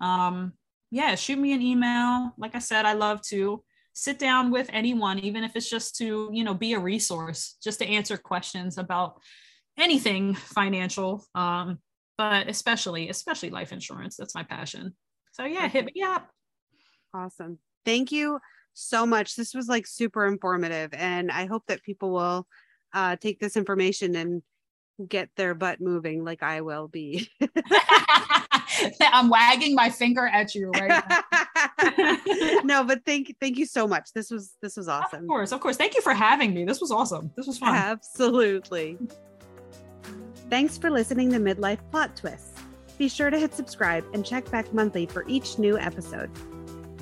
[0.00, 0.52] Um,
[0.90, 2.32] yeah, shoot me an email.
[2.36, 3.62] Like I said, I love to
[3.92, 7.78] sit down with anyone, even if it's just to, you know, be a resource, just
[7.78, 9.20] to answer questions about
[9.78, 11.24] anything financial.
[11.36, 11.78] Um,
[12.18, 14.16] but especially, especially life insurance.
[14.16, 14.96] That's my passion.
[15.30, 16.28] So yeah, hit me up.
[17.14, 17.60] Awesome.
[17.84, 18.40] Thank you
[18.74, 19.36] so much.
[19.36, 20.92] This was like super informative.
[20.92, 22.48] And I hope that people will
[22.92, 24.42] uh, take this information and
[25.08, 27.30] get their butt moving like I will be.
[29.00, 31.22] I'm wagging my finger at you right now.
[32.64, 34.12] no, but thank thank you so much.
[34.14, 35.22] This was this was awesome.
[35.22, 35.76] Of course, of course.
[35.76, 36.64] Thank you for having me.
[36.64, 37.30] This was awesome.
[37.36, 37.74] This was fun.
[37.74, 38.98] Absolutely.
[40.50, 42.60] Thanks for listening to Midlife Plot Twists.
[42.98, 46.30] Be sure to hit subscribe and check back monthly for each new episode.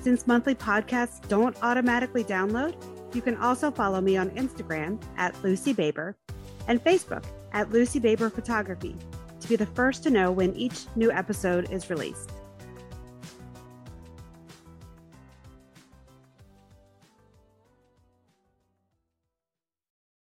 [0.00, 2.74] Since monthly podcasts don't automatically download,
[3.14, 6.16] you can also follow me on Instagram at Lucy Baber
[6.66, 7.24] and Facebook
[7.54, 8.94] at Lucy Baber Photography
[9.40, 12.33] to be the first to know when each new episode is released.